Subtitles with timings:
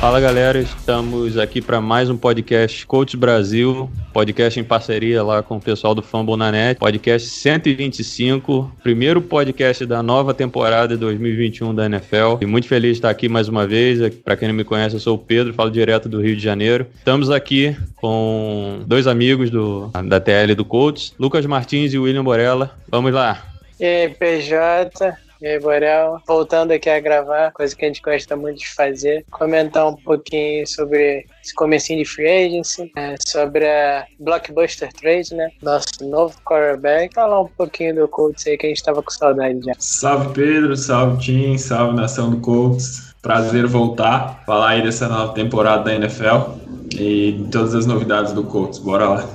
[0.00, 5.58] Fala galera, estamos aqui para mais um podcast Coach Brasil, podcast em parceria lá com
[5.58, 11.84] o pessoal do Fumble na Net, podcast 125, primeiro podcast da nova temporada 2021 da
[11.84, 12.38] NFL.
[12.40, 14.14] E muito feliz de estar aqui mais uma vez.
[14.24, 16.86] Para quem não me conhece, eu sou o Pedro, falo direto do Rio de Janeiro.
[16.96, 22.74] Estamos aqui com dois amigos do, da TL do Coach, Lucas Martins e William Borella.
[22.88, 23.44] Vamos lá.
[23.78, 28.36] E aí, PJ, e aí, Borel, voltando aqui a gravar, coisa que a gente gosta
[28.36, 34.06] muito de fazer, comentar um pouquinho sobre esse comecinho de free agency, é, sobre a
[34.18, 35.50] Blockbuster Trade, né?
[35.62, 39.60] Nosso novo quarterback, falar um pouquinho do Colts aí que a gente tava com saudade
[39.64, 39.72] já.
[39.78, 43.10] Salve Pedro, salve Tim, salve nação do Colts.
[43.22, 46.52] Prazer voltar, falar aí dessa nova temporada da NFL
[46.94, 48.78] e de todas as novidades do Colts.
[48.78, 49.28] Bora lá.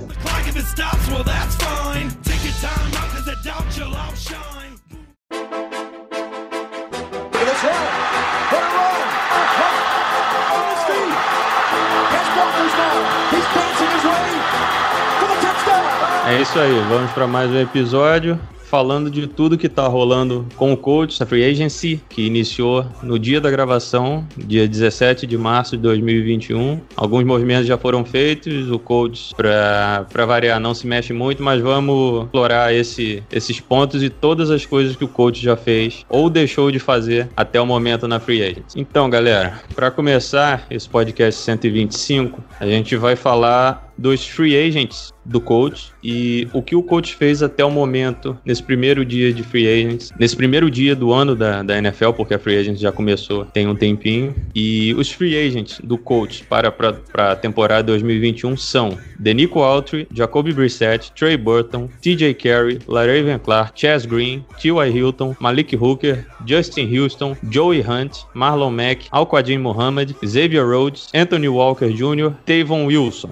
[16.27, 20.73] É isso aí, vamos para mais um episódio falando de tudo que tá rolando com
[20.73, 25.77] o coach, a Free Agency, que iniciou no dia da gravação, dia 17 de março
[25.77, 26.81] de 2021.
[26.97, 32.25] Alguns movimentos já foram feitos, o coach, para variar, não se mexe muito, mas vamos
[32.25, 36.71] explorar esse, esses pontos e todas as coisas que o coach já fez ou deixou
[36.71, 38.77] de fazer até o momento na Free Agency.
[38.77, 45.41] Então, galera, para começar esse podcast 125, a gente vai falar dos free agents do
[45.41, 49.67] coach e o que o coach fez até o momento nesse primeiro dia de free
[49.67, 53.45] agents, nesse primeiro dia do ano da, da NFL, porque a free agents já começou
[53.45, 54.35] tem um tempinho.
[54.53, 56.73] E os free agents do coach para
[57.13, 64.05] a temporada 2021 são Denico Autry, Jacoby Brissett, Trey Burton, TJ Carey, Laraven Clark, Chaz
[64.05, 64.91] Green, T.Y.
[64.91, 71.89] Hilton, Malik Hooker, Justin Houston, Joey Hunt, Marlon Mack, Alquadin Muhammad, Xavier Rhodes, Anthony Walker
[71.89, 73.31] Jr., Tavon Wilson.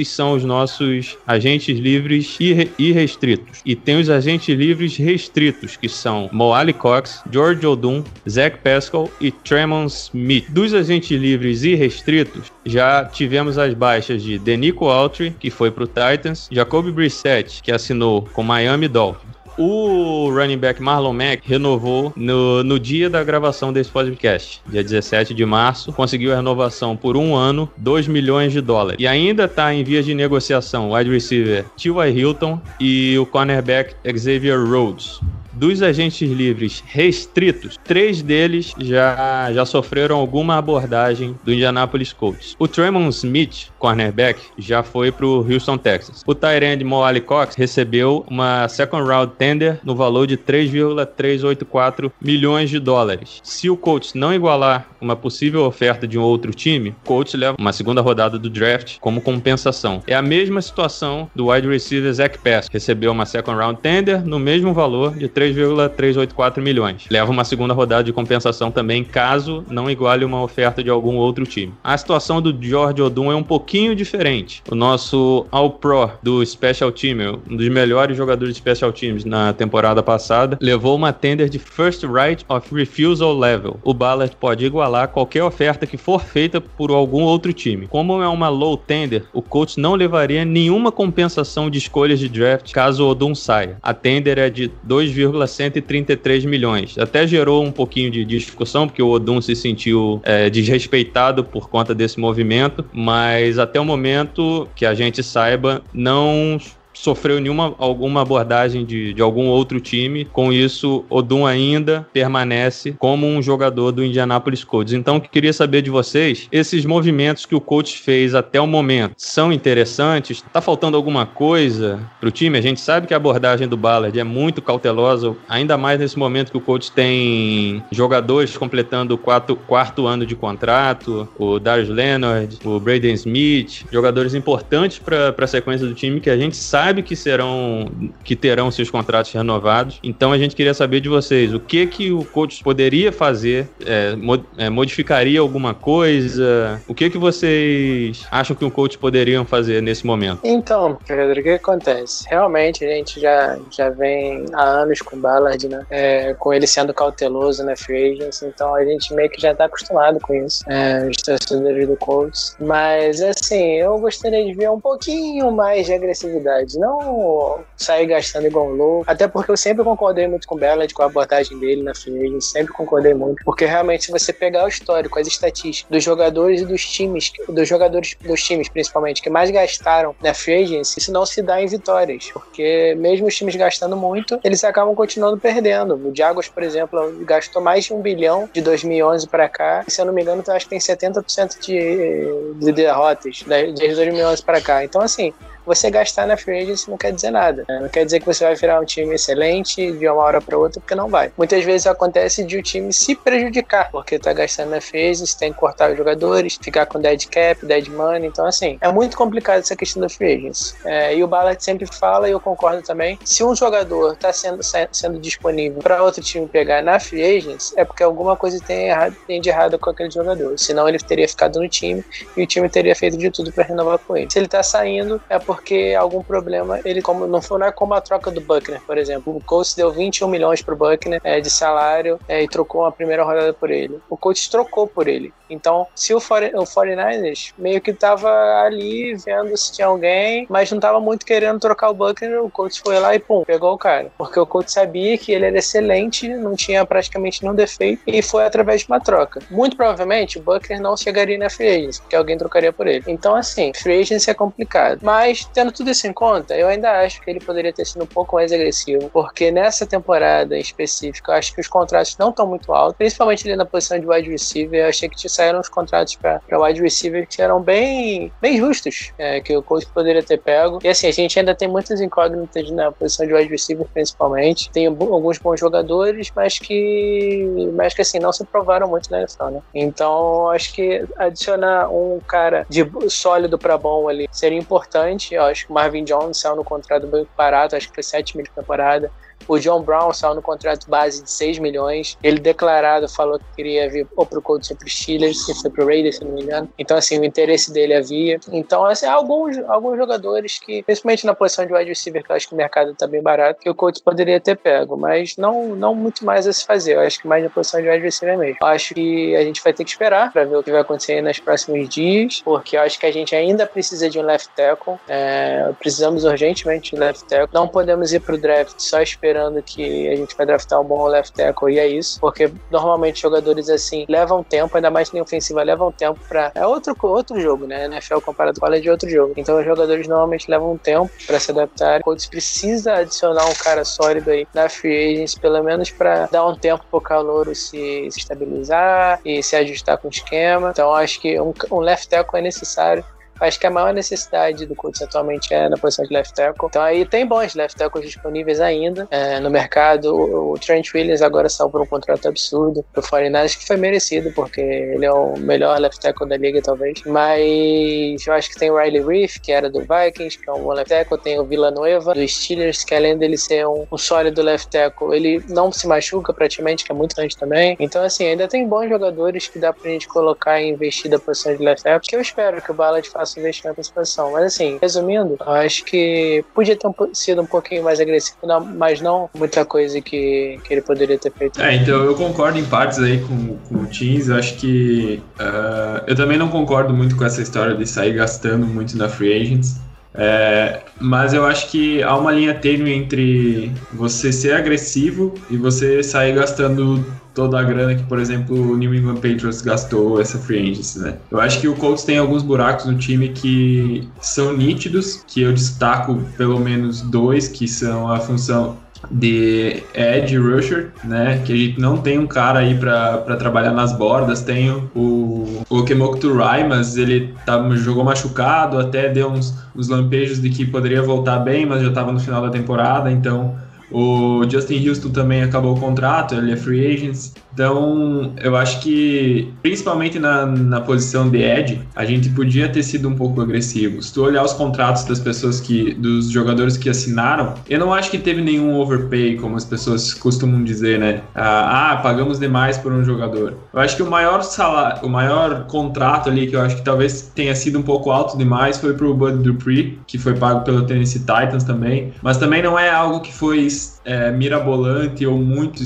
[0.00, 3.60] Esses são os nossos agentes livres e irrestritos.
[3.66, 9.30] E tem os agentes livres restritos, que são Moali Cox, George Odum, Zach Pascal e
[9.30, 10.46] Tremon Smith.
[10.48, 15.84] Dos agentes livres e restritos, já tivemos as baixas de Denico Autry, que foi para
[15.84, 19.29] o Titans, Jacoby Brissett, que assinou com Miami Dolphins,
[19.60, 25.34] o running back Marlon Mack renovou no, no dia da gravação desse podcast, dia 17
[25.34, 28.96] de março, conseguiu a renovação por um ano, 2 milhões de dólares.
[28.98, 32.10] E ainda está em vias de negociação o wide receiver T.Y.
[32.18, 35.20] Hilton e o cornerback Xavier Rhodes
[35.60, 42.56] dos agentes livres restritos, três deles já, já sofreram alguma abordagem do Indianapolis Colts.
[42.58, 46.22] O Tremon Smith, cornerback, já foi para o Houston, Texas.
[46.26, 52.78] O Tyrande Moali Cox recebeu uma second round tender no valor de 3,384 milhões de
[52.78, 53.40] dólares.
[53.42, 57.72] Se o Colts não igualar uma possível oferta de um outro time, Colts leva uma
[57.72, 60.02] segunda rodada do draft como compensação.
[60.06, 64.38] É a mesma situação do wide receiver Zach Pass, recebeu uma second round tender no
[64.38, 67.06] mesmo valor de 3,384 milhões.
[67.10, 71.46] Leva uma segunda rodada de compensação também, caso não iguale uma oferta de algum outro
[71.46, 71.72] time.
[71.82, 74.62] A situação do George Odum é um pouquinho diferente.
[74.70, 80.02] O nosso All-Pro do Special Team, um dos melhores jogadores de Special Teams na temporada
[80.02, 83.78] passada, levou uma tender de First Right of Refusal Level.
[83.82, 87.86] O Ballard pode igualar qualquer oferta que for feita por algum outro time.
[87.86, 92.72] Como é uma low tender, o coach não levaria nenhuma compensação de escolhas de draft
[92.72, 93.76] caso o Odum saia.
[93.82, 96.98] A tender é de 2,133 milhões.
[96.98, 101.94] Até gerou um pouquinho de discussão, porque o Odum se sentiu é, desrespeitado por conta
[101.94, 106.58] desse movimento, mas até o momento que a gente saiba, não
[107.00, 110.26] sofreu nenhuma alguma abordagem de, de algum outro time.
[110.26, 114.92] Com isso, Odum ainda permanece como um jogador do Indianapolis Colts.
[114.92, 119.52] Então, queria saber de vocês, esses movimentos que o coach fez até o momento são
[119.52, 120.42] interessantes?
[120.52, 122.58] Tá faltando alguma coisa para o time?
[122.58, 126.50] A gente sabe que a abordagem do Ballard é muito cautelosa, ainda mais nesse momento
[126.50, 132.58] que o coach tem jogadores completando o quarto, quarto ano de contrato, o Darius Leonard,
[132.64, 137.02] o Braden Smith, jogadores importantes para a sequência do time que a gente sabe sabe
[137.04, 137.84] que serão
[138.24, 140.00] que terão seus contratos renovados.
[140.02, 144.16] Então a gente queria saber de vocês o que que o coach poderia fazer, é,
[144.16, 146.82] mo- é, modificaria alguma coisa?
[146.88, 150.40] O que que vocês acham que o coach poderiam fazer nesse momento?
[150.42, 152.24] Então, Pedro, o que acontece?
[152.28, 155.86] Realmente a gente já, já vem há anos com o Ballard, né?
[155.90, 159.66] É, com ele sendo cauteloso na free agency, então a gente meio que já tá
[159.66, 162.56] acostumado com isso, é, os torcedores do Colts.
[162.58, 168.66] Mas, assim, eu gostaria de ver um pouquinho mais de agressividade, não sair gastando igual
[168.66, 171.82] um louco, até porque eu sempre concordei muito com o Ballard, com a abordagem dele
[171.82, 176.02] na agency, sempre concordei muito, porque realmente se você pegar o histórico, as estatísticas dos
[176.02, 181.12] jogadores e dos times, dos jogadores dos times principalmente, que mais gastaram na free isso
[181.12, 185.94] não se dá em vitórias, porque mesmo os times gastando muito, eles acabam continuando perdendo.
[185.94, 190.00] O Jaguars, por exemplo, gastou mais de um bilhão de 2011 para cá, e se
[190.00, 194.42] eu não me engano, eu acho que tem 70% de, de derrotas né, desde 2011
[194.42, 194.84] para cá.
[194.84, 195.32] Então, assim,
[195.74, 197.64] você gastar na free agency não quer dizer nada.
[197.68, 197.78] né?
[197.80, 200.80] Não quer dizer que você vai virar um time excelente de uma hora para outra,
[200.80, 201.32] porque não vai.
[201.38, 205.52] Muitas vezes acontece de o time se prejudicar, porque tá gastando na free agency, tem
[205.52, 208.28] que cortar os jogadores, ficar com dead cap, dead money.
[208.28, 210.74] Então, assim, é muito complicado essa questão da free agency.
[210.84, 214.60] É, e o Ballard sempre fala, e eu concordo também, se um jogador tá sendo,
[214.90, 219.16] sendo disponível para outro time pegar na free agency, é porque alguma coisa tem, errado,
[219.26, 220.58] tem de errado com aquele jogador.
[220.58, 222.04] Senão ele teria ficado no time
[222.36, 224.28] e o time teria feito de tudo para renovar com ele.
[224.30, 225.59] Se ele tá saindo, é porque
[225.98, 229.36] algum problema, ele como não foi não é como a troca do Buckner, por exemplo.
[229.36, 233.22] O Colts deu 21 milhões pro Buckner é, de salário é, e trocou uma primeira
[233.22, 234.00] rodada por ele.
[234.08, 235.32] O Colts trocou por ele.
[235.50, 238.30] Então, se o, 40 o 49ers meio que tava
[238.62, 242.78] ali vendo se tinha alguém, mas não tava muito querendo trocar o Buckner, o Colts
[242.78, 244.10] foi lá e pum, pegou o cara.
[244.16, 248.44] Porque o Colts sabia que ele era excelente, não tinha praticamente nenhum defeito e foi
[248.44, 249.40] através de uma troca.
[249.50, 253.04] Muito provavelmente o Buckner não chegaria na free agency, porque alguém trocaria por ele.
[253.06, 255.00] Então, assim, free agency é complicado.
[255.02, 258.06] Mas, tendo tudo isso em conta, eu ainda acho que ele poderia ter sido um
[258.06, 262.46] pouco mais agressivo, porque nessa temporada em específico, eu acho que os contratos não estão
[262.46, 264.80] muito altos, principalmente ali na posição de wide receiver.
[264.80, 269.40] Eu achei que saíram os contratos para wide receiver que eram bem, bem justos, é,
[269.40, 270.78] que o coach poderia ter pego.
[270.84, 274.70] E assim, a gente ainda tem muitas incógnitas na posição de wide receiver, principalmente.
[274.70, 279.46] Tem alguns bons jogadores, mas que, mas que assim, não se provaram muito na NFL,
[279.46, 279.62] né?
[279.74, 285.34] Então, acho que adicionar um cara de sólido para bom ali seria importante.
[285.34, 288.36] Eu acho que o Marvin Jones saiu no contrato bem barato, acho que foi 7
[288.36, 289.10] mil de temporada.
[289.48, 292.16] O John Brown saiu no contrato base de 6 milhões.
[292.22, 295.86] Ele declarado falou que queria vir ou pro Colts ou pro Steelers, que foi pro
[295.86, 296.68] Raiders, se não me engano.
[296.78, 298.38] Então, assim, o interesse dele havia.
[298.52, 302.48] Então, assim, alguns, alguns jogadores que, principalmente na posição de wide receiver, que eu acho
[302.48, 305.94] que o mercado tá bem barato, que o Colts poderia ter pego, mas não, não
[305.94, 306.94] muito mais a se fazer.
[306.94, 308.58] Eu acho que mais na posição de wide receiver mesmo.
[308.60, 311.20] Eu acho que a gente vai ter que esperar para ver o que vai acontecer
[311.22, 314.94] nos próximos dias, porque eu acho que a gente ainda precisa de um left tackle.
[315.08, 317.48] É, precisamos urgentemente de um left tackle.
[317.52, 319.29] Não podemos ir pro draft só esperando
[319.62, 323.68] que a gente vai draftar um bom left tackle e é isso, porque normalmente jogadores
[323.68, 327.86] assim levam tempo, ainda mais em ofensiva, levam tempo para é outro outro jogo, né?
[327.86, 329.34] NFL comparado com college é outro jogo.
[329.36, 332.00] Então os jogadores normalmente levam tempo para se adaptar.
[332.00, 336.46] O Colts precisa adicionar um cara sólido aí na free agency, pelo menos para dar
[336.46, 340.70] um tempo pro calouro se, se estabilizar e se ajustar com o esquema.
[340.70, 343.04] Então acho que um, um left tackle é necessário.
[343.40, 346.68] Acho que a maior necessidade do Colts atualmente é na posição de left tackle.
[346.68, 350.14] Então aí tem bons left tackles disponíveis ainda é, no mercado.
[350.14, 354.60] O, Trent Williams agora saiu por um contrato absurdo pro 49ers, que foi merecido, porque
[354.60, 357.02] ele é o melhor left tackle da liga, talvez.
[357.06, 360.62] Mas eu acho que tem o Riley Reef, que era do Vikings, que é um
[360.62, 361.18] bom left tackle.
[361.18, 365.42] Tem o Villanueva, do Steelers, que além dele ser um, um sólido left tackle, ele
[365.48, 367.76] não se machuca praticamente, que é muito grande também.
[367.80, 371.56] Então, assim, ainda tem bons jogadores que dá pra gente colocar e investir da posição
[371.56, 374.32] de left tackle, que eu espero que o Ballard faça investimento nessa posição.
[374.32, 379.00] Mas, assim, resumindo, acho que podia ter um sido um pouquinho mais agressivo, não- mas
[379.00, 381.60] não muita coisa que, que ele poderia ter feito.
[381.60, 384.28] É, então eu concordo em partes aí com, com o Teams.
[384.28, 385.22] Eu acho que.
[385.38, 389.32] ah, eu também não concordo muito com essa história de sair gastando muito na free
[389.40, 389.76] agents.
[390.12, 396.02] É, mas eu acho que há uma linha tênue entre você ser agressivo e você
[396.02, 400.70] sair gastando toda a grana que, por exemplo, o New England Patriots gastou essa free
[400.70, 401.14] agency, né?
[401.30, 405.52] Eu acho que o Colts tem alguns buracos no time que são nítidos, que eu
[405.52, 408.76] destaco pelo menos dois, que são a função
[409.10, 411.40] de Edge Rusher, né?
[411.44, 414.42] Que a gente não tem um cara aí pra trabalhar nas bordas.
[414.42, 420.40] Tem o, o Kemok Turai, mas ele tá, jogou machucado, até deu uns, uns lampejos
[420.40, 423.56] de que poderia voltar bem, mas já tava no final da temporada, então.
[423.90, 427.32] O Justin Houston também acabou o contrato, ele é free agent.
[427.52, 433.08] Então, eu acho que, principalmente na, na posição de Ed, a gente podia ter sido
[433.08, 434.00] um pouco agressivo.
[434.02, 438.10] Se tu olhar os contratos das pessoas que, dos jogadores que assinaram, eu não acho
[438.10, 441.22] que teve nenhum overpay, como as pessoas costumam dizer, né?
[441.34, 443.56] Ah, ah, pagamos demais por um jogador.
[443.72, 447.32] Eu acho que o maior salário, o maior contrato ali, que eu acho que talvez
[447.34, 451.20] tenha sido um pouco alto demais, foi pro Bud Dupree, que foi pago pelo Tennessee
[451.20, 452.12] Titans também.
[452.22, 453.68] Mas também não é algo que foi
[454.04, 455.82] é, mirabolante ou muito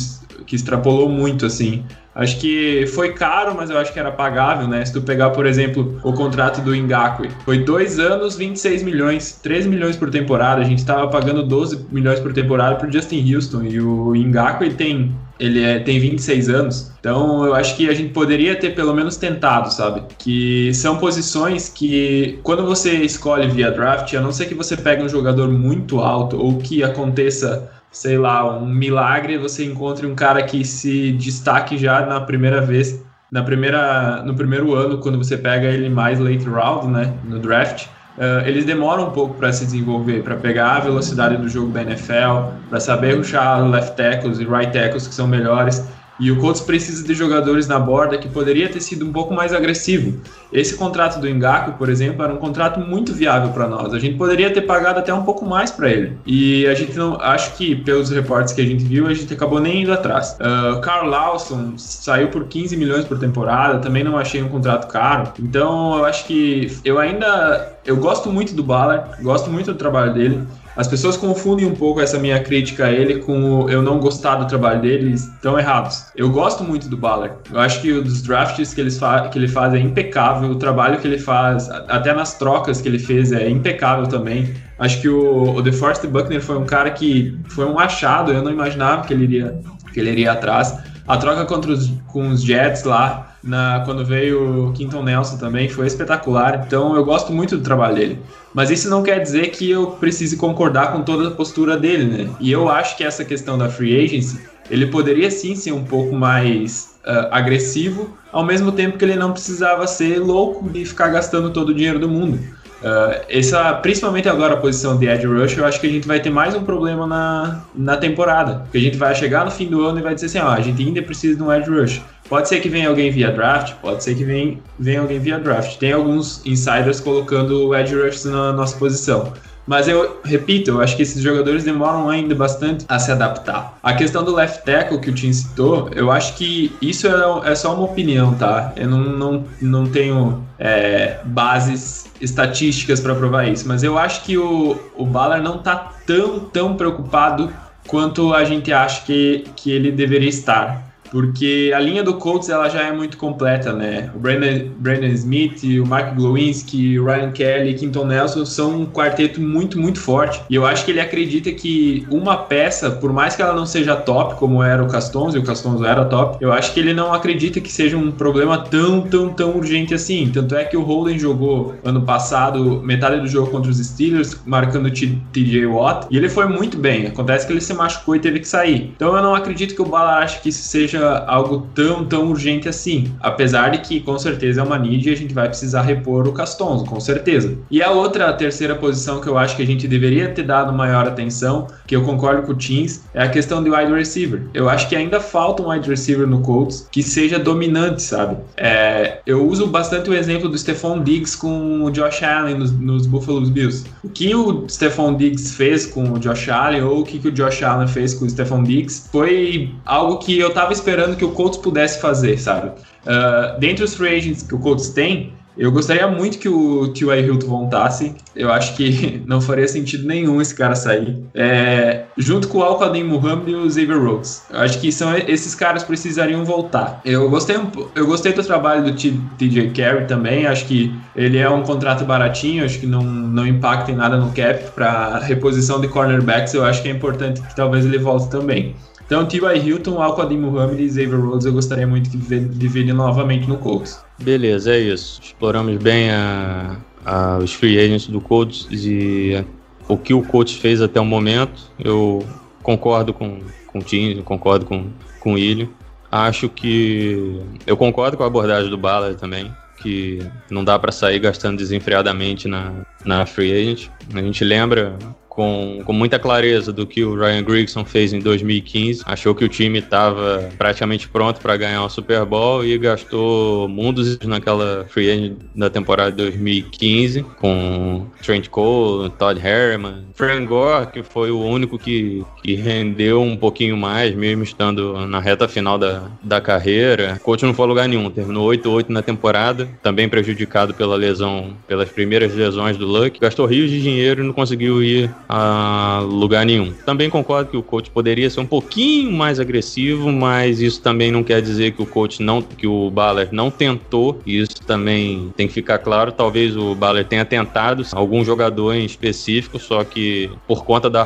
[0.46, 1.84] que extrapolou muito assim.
[2.14, 4.84] Acho que foi caro, mas eu acho que era pagável, né?
[4.84, 9.66] Se tu pegar, por exemplo, o contrato do Ngakwe, foi dois anos, 26 milhões, 3
[9.66, 10.60] milhões por temporada.
[10.60, 15.12] A gente estava pagando 12 milhões por temporada pro Justin Houston e o Ngakwe tem
[15.38, 19.16] ele é, tem 26 anos, então eu acho que a gente poderia ter pelo menos
[19.16, 20.04] tentado, sabe?
[20.16, 25.02] Que são posições que, quando você escolhe via draft, a não ser que você pegue
[25.02, 30.42] um jogador muito alto ou que aconteça sei lá, um milagre você encontre um cara
[30.42, 35.68] que se destaque já na primeira vez, na primeira, no primeiro ano, quando você pega
[35.68, 37.86] ele mais late round, né, no draft.
[38.18, 41.82] Uh, eles demoram um pouco para se desenvolver, para pegar a velocidade do jogo da
[41.82, 45.84] NFL, para saber ruxar left tackles e right tackles que são melhores.
[46.18, 49.52] E o Colts precisa de jogadores na borda que poderia ter sido um pouco mais
[49.52, 50.21] agressivo.
[50.52, 53.92] Esse contrato do Engaku, por exemplo, era um contrato muito viável para nós.
[53.92, 56.16] A gente poderia ter pagado até um pouco mais para ele.
[56.25, 59.59] E a gente não, acho que pelos reportes que a gente viu, a gente acabou
[59.61, 60.37] nem indo atrás.
[60.40, 65.33] Uh, Carl Lawson saiu por 15 milhões por temporada, também não achei um contrato caro.
[65.40, 70.14] Então eu acho que eu ainda eu gosto muito do Ballard, gosto muito do trabalho
[70.14, 70.47] dele.
[70.76, 74.46] As pessoas confundem um pouco essa minha crítica a ele com eu não gostar do
[74.46, 76.06] trabalho dele, estão errados.
[76.16, 77.36] Eu gosto muito do Ballard.
[77.52, 78.98] Eu acho que os drafts que, eles
[79.30, 82.98] que ele faz é impecável, o trabalho que ele faz, até nas trocas que ele
[82.98, 84.52] fez, é impecável também.
[84.78, 88.50] Acho que o, o DeForest Buckner foi um cara que foi um achado, eu não
[88.50, 89.60] imaginava que ele iria,
[89.92, 90.76] que ele iria atrás.
[91.06, 95.68] A troca contra os, com os Jets lá, na, quando veio o Quinton Nelson também,
[95.68, 96.64] foi espetacular.
[96.66, 98.18] Então eu gosto muito do trabalho dele.
[98.54, 102.30] Mas isso não quer dizer que eu precise concordar com toda a postura dele, né?
[102.40, 106.14] E eu acho que essa questão da free agency, ele poderia sim ser um pouco
[106.14, 111.50] mais uh, agressivo, ao mesmo tempo que ele não precisava ser louco e ficar gastando
[111.50, 112.38] todo o dinheiro do mundo.
[112.84, 116.20] Uh, essa, principalmente agora a posição de Edge Rush, eu acho que a gente vai
[116.20, 118.60] ter mais um problema na, na temporada.
[118.60, 120.60] Porque a gente vai chegar no fim do ano e vai dizer assim, ó, a
[120.60, 122.02] gente ainda precisa de um Edge Rush.
[122.28, 125.76] Pode ser que venha alguém via draft, pode ser que venha, venha alguém via draft.
[125.76, 129.32] Tem alguns insiders colocando o Edge Rush na nossa posição.
[129.66, 133.78] Mas eu repito, eu acho que esses jogadores demoram ainda bastante a se adaptar.
[133.82, 137.54] A questão do left tackle que o Tim citou, eu acho que isso é, é
[137.54, 138.72] só uma opinião, tá?
[138.76, 144.36] Eu não, não, não tenho é, bases estatísticas para provar isso, mas eu acho que
[144.36, 147.50] o, o Ballard não tá tão, tão preocupado
[147.86, 152.68] quanto a gente acha que, que ele deveria estar porque a linha do Colts ela
[152.68, 154.11] já é muito completa, né?
[154.14, 159.40] O Brandon, Brandon Smith, o Mark Glowinski, o Ryan Kelly, Quinton Nelson são um quarteto
[159.40, 160.40] muito, muito forte.
[160.49, 163.96] E eu acho que ele acredita que uma peça, por mais que ela não seja
[163.96, 167.12] top, como era o Castonzo, e o Castonzo era top, eu acho que ele não
[167.12, 170.30] acredita que seja um problema tão, tão, tão urgente assim.
[170.32, 174.87] Tanto é que o Holden jogou ano passado metade do jogo contra os Steelers, marcando
[174.87, 177.06] o TJ Watt, e ele foi muito bem.
[177.06, 178.92] Acontece que ele se machucou e teve que sair.
[178.96, 182.68] Então eu não acredito que o Bala ache que isso seja algo tão, tão urgente
[182.68, 183.12] assim.
[183.20, 186.32] Apesar de que, com certeza, é uma need e a gente vai precisar repor o
[186.32, 187.56] Castonzo, com certeza.
[187.70, 190.72] E a outra, a terceira posição que eu acho que a gente deveria ter dado
[190.72, 194.42] maior atenção, que eu concordo com o Teams, é a questão do wide receiver.
[194.52, 198.36] Eu acho que ainda falta um wide receiver no Colts que seja dominante, sabe?
[198.56, 203.06] É, eu uso bastante o exemplo do Stephon Diggs com o Josh Allen nos, nos
[203.06, 203.84] Buffalo Bills.
[204.02, 207.32] O que o Stephon Diggs fez com o Josh Allen ou o que, que o
[207.32, 211.24] Josh Allen fez com o Stephon Diggs foi algo que eu tava esperando esperando que
[211.24, 212.68] o Colts pudesse fazer, sabe?
[212.68, 217.26] Uh, dentre os free agents que o Colts tem, eu gostaria muito que o T.Y.
[217.26, 218.14] Hilton voltasse.
[218.34, 221.24] Eu acho que não faria sentido nenhum esse cara sair.
[221.32, 224.42] É, junto com o Al-Qadim Muhammad e o Xavier Rhodes.
[224.50, 227.00] Eu acho que são, esses caras precisariam voltar.
[227.04, 227.56] Eu gostei,
[227.94, 230.44] eu gostei do trabalho do TJ Carey também.
[230.46, 232.64] Acho que ele é um contrato baratinho.
[232.64, 234.72] Acho que não, não impacta em nada no cap.
[234.74, 238.74] Para reposição de cornerbacks, eu acho que é importante que talvez ele volte também.
[239.06, 239.58] Então, T.Y.
[239.58, 244.02] Hilton, Al-Qadim Muhammad e Xavier Rhodes eu gostaria muito de ver, ver novamente no Colts.
[244.18, 245.20] Beleza, é isso.
[245.23, 249.44] Exploramos bem a, a, os free agents do Colts e
[249.88, 251.70] o que o Colts fez até o momento.
[251.78, 252.25] Eu
[252.62, 254.87] concordo com, com o Tim, concordo com,
[255.20, 255.70] com o Ilho.
[256.11, 257.40] Acho que.
[257.66, 262.49] Eu concordo com a abordagem do Ballard também, que não dá para sair gastando desenfreadamente
[262.49, 262.73] na,
[263.04, 263.88] na free agent.
[264.14, 264.96] A gente lembra
[265.34, 269.02] com, com muita clareza do que o Ryan Grigson fez em 2015.
[269.04, 274.18] Achou que o time estava praticamente pronto para ganhar o Super Bowl e gastou mundos
[274.20, 281.02] naquela free agent da temporada de 2015 com Trent Cole, Todd Herman, Frank Gore, que
[281.02, 286.04] foi o único que, que rendeu um pouquinho mais, mesmo estando na reta final da,
[286.22, 287.16] da carreira.
[287.20, 291.54] O coach não foi a lugar nenhum, terminou 8-8 na temporada, também prejudicado pela lesão,
[291.66, 293.18] pelas primeiras lesões do Luck.
[293.18, 296.72] Gastou rios de dinheiro e não conseguiu ir a lugar nenhum.
[296.84, 301.22] Também concordo que o coach poderia ser um pouquinho mais agressivo, mas isso também não
[301.22, 304.20] quer dizer que o coach não, que o Baller não tentou.
[304.26, 306.12] Isso também tem que ficar claro.
[306.12, 311.04] Talvez o Baller tenha tentado algum jogador em específico, só que por conta da,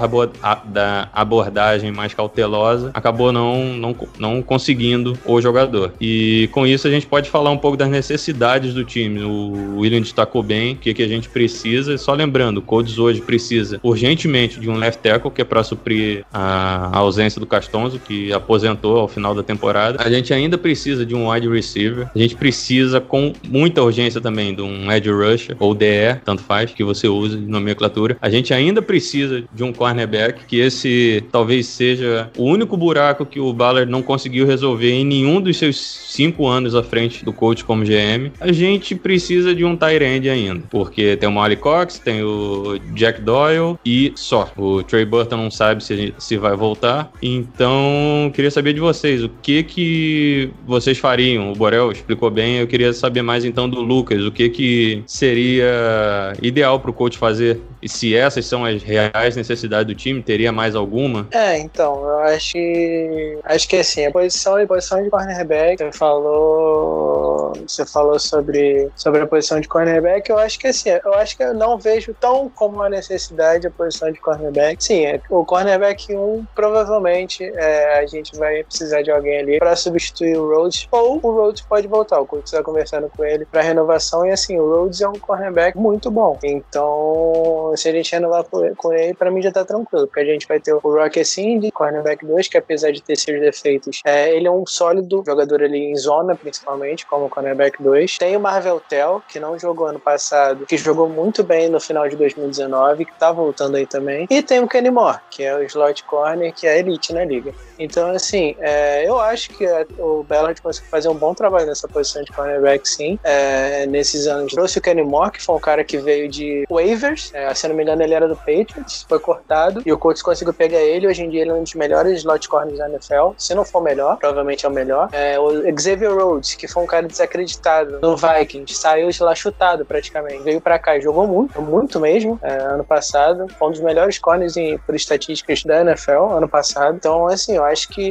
[0.65, 5.93] da abordagem mais cautelosa, acabou não, não, não conseguindo o jogador.
[6.01, 9.23] E com isso a gente pode falar um pouco das necessidades do time.
[9.23, 11.97] O William destacou bem o que, que a gente precisa.
[11.99, 16.25] Só lembrando, o Colts hoje precisa urgentemente de um left tackle, que é para suprir
[16.33, 20.03] a, a ausência do Castonzo, que aposentou ao final da temporada.
[20.03, 22.09] A gente ainda precisa de um wide receiver.
[22.15, 26.73] A gente precisa, com muita urgência também, de um edge rusher ou DE, tanto faz,
[26.73, 28.17] que você use de nomenclatura.
[28.21, 33.41] A gente ainda precisa de um cornerback, que esse talvez seja o único buraco que
[33.41, 37.65] o Ballard não conseguiu resolver em nenhum dos seus cinco anos à frente do coach
[37.65, 38.31] como GM.
[38.41, 42.79] A gente precisa de um tight end ainda, porque tem o Molly Cox, tem o
[42.95, 44.51] Jack Doyle e só.
[44.57, 47.11] O Trey Burton não sabe se, se vai voltar.
[47.23, 51.53] Então, queria saber de vocês, o que que vocês fariam?
[51.53, 56.33] O Borel explicou bem, eu queria saber mais então do Lucas, o que que seria
[56.43, 57.61] ideal para o coach fazer?
[57.81, 61.29] E se essas são as reais necessidades do time, teria mais alguma?
[61.31, 65.93] É, então, eu acho que acho que assim, a posição, a posição de cornerback, você
[65.93, 71.37] falou, você falou sobre sobre a posição de cornerback, eu acho que assim, eu acho
[71.37, 74.83] que eu não vejo tão como uma necessidade a posição de cornerback.
[74.83, 79.75] Sim, é, o cornerback 1 provavelmente é, a gente vai precisar de alguém ali para
[79.77, 82.21] substituir o Rhodes ou o Rhodes pode voltar.
[82.21, 85.77] O Colts está conversando com ele para renovação e assim, o Rhodes é um cornerback
[85.77, 86.39] muito bom.
[86.43, 90.47] Então, se a gente renovar com ele, para mim já tá tranquilo, porque a gente
[90.47, 94.47] vai ter o Rocket Cindy, cornerback 2, que apesar de ter seus defeitos, é, ele
[94.47, 98.19] é um sólido jogador ali em zona, principalmente, como cornerback 2.
[98.19, 102.09] Tem o Marvel Tell, que não jogou ano passado, que jogou muito bem no final
[102.09, 104.27] de 2019, que tá voltando também.
[104.31, 107.53] E tem o Kenny Moore, que é o slot corner, que é elite na liga.
[107.79, 109.67] Então, assim, é, eu acho que
[109.99, 114.53] o Ballard conseguiu fazer um bom trabalho nessa posição de cornerback, sim, é, nesses anos.
[114.53, 117.75] Trouxe o Kenny Moore, que foi um cara que veio de waivers, é, se não
[117.75, 121.07] me engano, ele era do Patriots, foi cortado, e o Colts conseguiu pegar ele.
[121.07, 123.79] Hoje em dia, ele é um dos melhores slot corners da NFL, se não for
[123.79, 125.09] o melhor, provavelmente é o melhor.
[125.13, 125.49] É, o
[125.79, 130.61] Xavier Rhodes, que foi um cara desacreditado no Vikings, saiu de lá chutado praticamente, veio
[130.61, 133.47] pra cá e jogou muito, muito mesmo, é, ano passado.
[133.59, 136.97] Foi um dos melhores corners em, por estatísticas da NFL ano passado.
[136.97, 138.09] Então, assim, eu acho que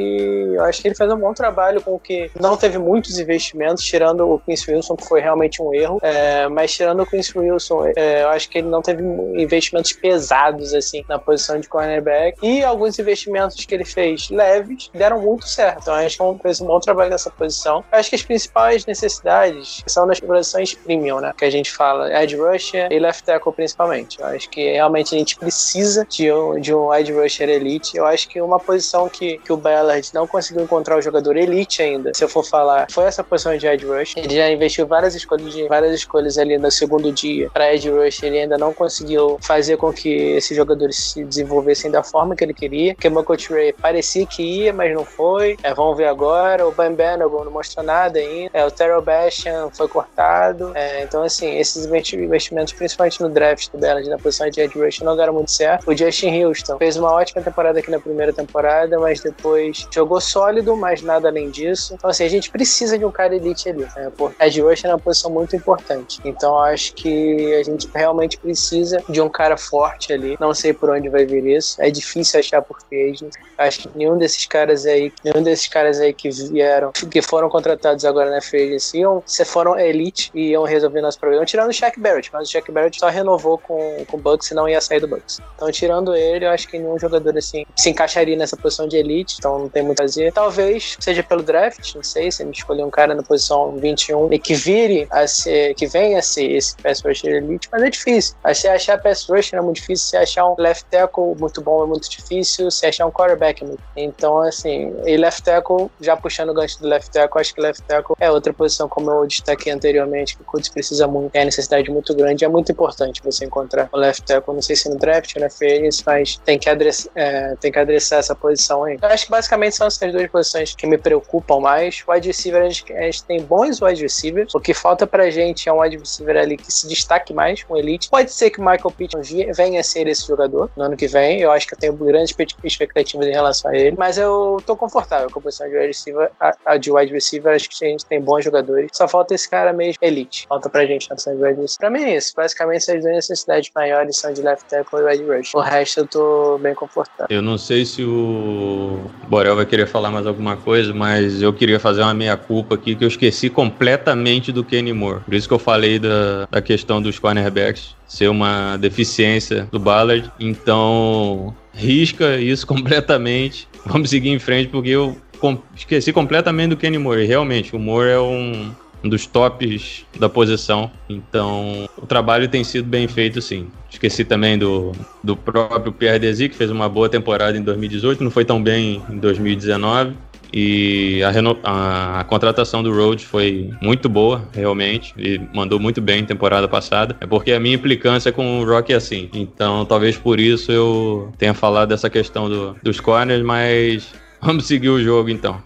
[0.54, 3.84] eu acho que ele fez um bom trabalho com o que não teve muitos investimentos,
[3.84, 6.00] tirando o Quincy Wilson, que foi realmente um erro.
[6.02, 9.04] É, mas tirando o Quincy Wilson, é, eu acho que ele não teve
[9.36, 12.38] investimentos pesados assim na posição de cornerback.
[12.42, 15.82] E alguns investimentos que ele fez leves deram muito certo.
[15.82, 17.84] Então, acho que fez um bom trabalho nessa posição.
[17.92, 21.34] Eu acho que as principais necessidades são nas posições premium, né?
[21.38, 24.20] Que a gente fala, edge rusher e left tackle principalmente.
[24.20, 27.96] Eu acho que realmente a gente precisa de um, de um edge rusher elite.
[27.96, 31.82] Eu acho que uma posição que, que o Ballard não conseguiu encontrar o jogador elite
[31.82, 34.24] ainda, se eu for falar, foi essa posição de edge rusher.
[34.26, 38.28] Ele já investiu várias escolhas, de, várias escolhas ali no segundo dia para edge rusher.
[38.28, 42.54] Ele ainda não conseguiu fazer com que esses jogadores se desenvolvessem da forma que ele
[42.54, 42.94] queria.
[42.96, 45.58] Que o Ray parecia que ia, mas não foi.
[45.64, 46.68] É, vamos ver agora.
[46.68, 48.50] O Ben Benagon não mostrou nada ainda.
[48.54, 50.72] É, o Terrell Basham foi cortado.
[50.76, 55.06] É, então, assim, esses investimentos, principalmente no draft do Ballard, na posição de edge rusher,
[55.06, 55.90] não deram muito certo.
[55.90, 60.76] O Justin Houston fez uma ótima temporada aqui na primeira temporada, mas depois jogou sólido,
[60.76, 61.94] mas nada além disso.
[61.94, 63.88] Então, assim, a gente precisa de um cara elite ali.
[63.96, 64.12] Né?
[64.16, 66.20] Porque edge rusher é uma posição muito importante.
[66.26, 70.38] Então, acho que a gente realmente precisa de um cara forte ali.
[70.40, 71.82] Não sei por onde vai vir isso.
[71.82, 73.34] É difícil achar por free agent.
[73.58, 78.06] Acho que nenhum desses caras aí, nenhum desses caras aí que vieram, que foram contratados
[78.06, 81.46] agora na free iam, se foram elite e iam resolver nosso problema.
[81.46, 84.54] Tirando o Shaq Barrett, mas o Shaq Barrett só renovou com, com o Bucks e
[84.54, 85.27] não ia sair do Bucks.
[85.56, 89.36] Então, tirando ele, eu acho que nenhum jogador assim se encaixaria nessa posição de elite,
[89.40, 90.32] então não tem muito a fazer.
[90.32, 94.40] Talvez seja pelo draft, não sei, se ele escolher um cara na posição 21 e
[94.40, 98.36] que vire a ser, que venha a ser esse pass rusher elite, mas é difícil.
[98.44, 101.84] Aí se achar pass rusher é muito difícil, se achar um left tackle muito bom
[101.84, 103.84] é muito difícil, se achar um quarterback é muito.
[103.96, 107.84] Então, assim, e left tackle, já puxando o gancho do left tackle, acho que left
[107.84, 111.90] tackle é outra posição, como eu destaquei anteriormente, que o Colts precisa muito, a necessidade
[111.90, 115.36] muito grande, é muito importante você encontrar o left tackle, não sei se no draft,
[115.38, 118.98] na free agents, mas tem que, adressar, é, tem que adressar essa posição aí.
[119.02, 122.04] Eu acho que basicamente são essas duas posições que me preocupam mais.
[122.08, 124.54] O wide receiver, a gente, a gente tem bons wide receivers.
[124.54, 127.78] O que falta pra gente é um wide receiver ali que se destaque mais, um
[127.78, 128.10] elite.
[128.10, 131.40] Pode ser que o Michael Pittman venha a ser esse jogador no ano que vem.
[131.40, 133.96] Eu acho que eu tenho grandes expectativas em relação a ele.
[133.98, 136.32] Mas eu tô confortável com a posição de wide receiver.
[136.40, 138.90] A, a de wide receiver, acho que a gente tem bons jogadores.
[138.94, 140.46] Só falta esse cara mesmo elite.
[140.48, 141.80] Falta pra gente na posição de wide receiver.
[141.80, 142.34] Pra mim é isso.
[142.36, 145.54] Basicamente, essas duas necessidades maiores são de left tackle wide rush.
[145.54, 147.28] O resto eu tô bem confortável.
[147.30, 151.80] Eu não sei se o Borel vai querer falar mais alguma coisa, mas eu queria
[151.80, 155.22] fazer uma meia-culpa aqui que eu esqueci completamente do Kenny Moore.
[155.22, 160.32] Por isso que eu falei da, da questão dos cornerbacks ser uma deficiência do Ballard.
[160.40, 163.68] Então, risca isso completamente.
[163.86, 167.24] Vamos seguir em frente, porque eu com, esqueci completamente do Kenny Moore.
[167.24, 168.72] E realmente, o Moore é um,
[169.04, 170.92] um dos tops da posição.
[171.10, 173.68] Então, o trabalho tem sido bem feito, sim.
[173.90, 174.92] Esqueci também do,
[175.24, 179.02] do próprio Pierre Desi, que fez uma boa temporada em 2018, não foi tão bem
[179.10, 180.14] em 2019.
[180.54, 181.58] E a, reno...
[181.64, 185.14] a, contratação do Rhodes foi muito boa, realmente.
[185.18, 187.16] Ele mandou muito bem temporada passada.
[187.20, 189.30] É porque a minha implicância com o Rock é assim.
[189.34, 194.90] Então, talvez por isso eu tenha falado dessa questão do, dos corners, mas vamos seguir
[194.90, 195.62] o jogo então.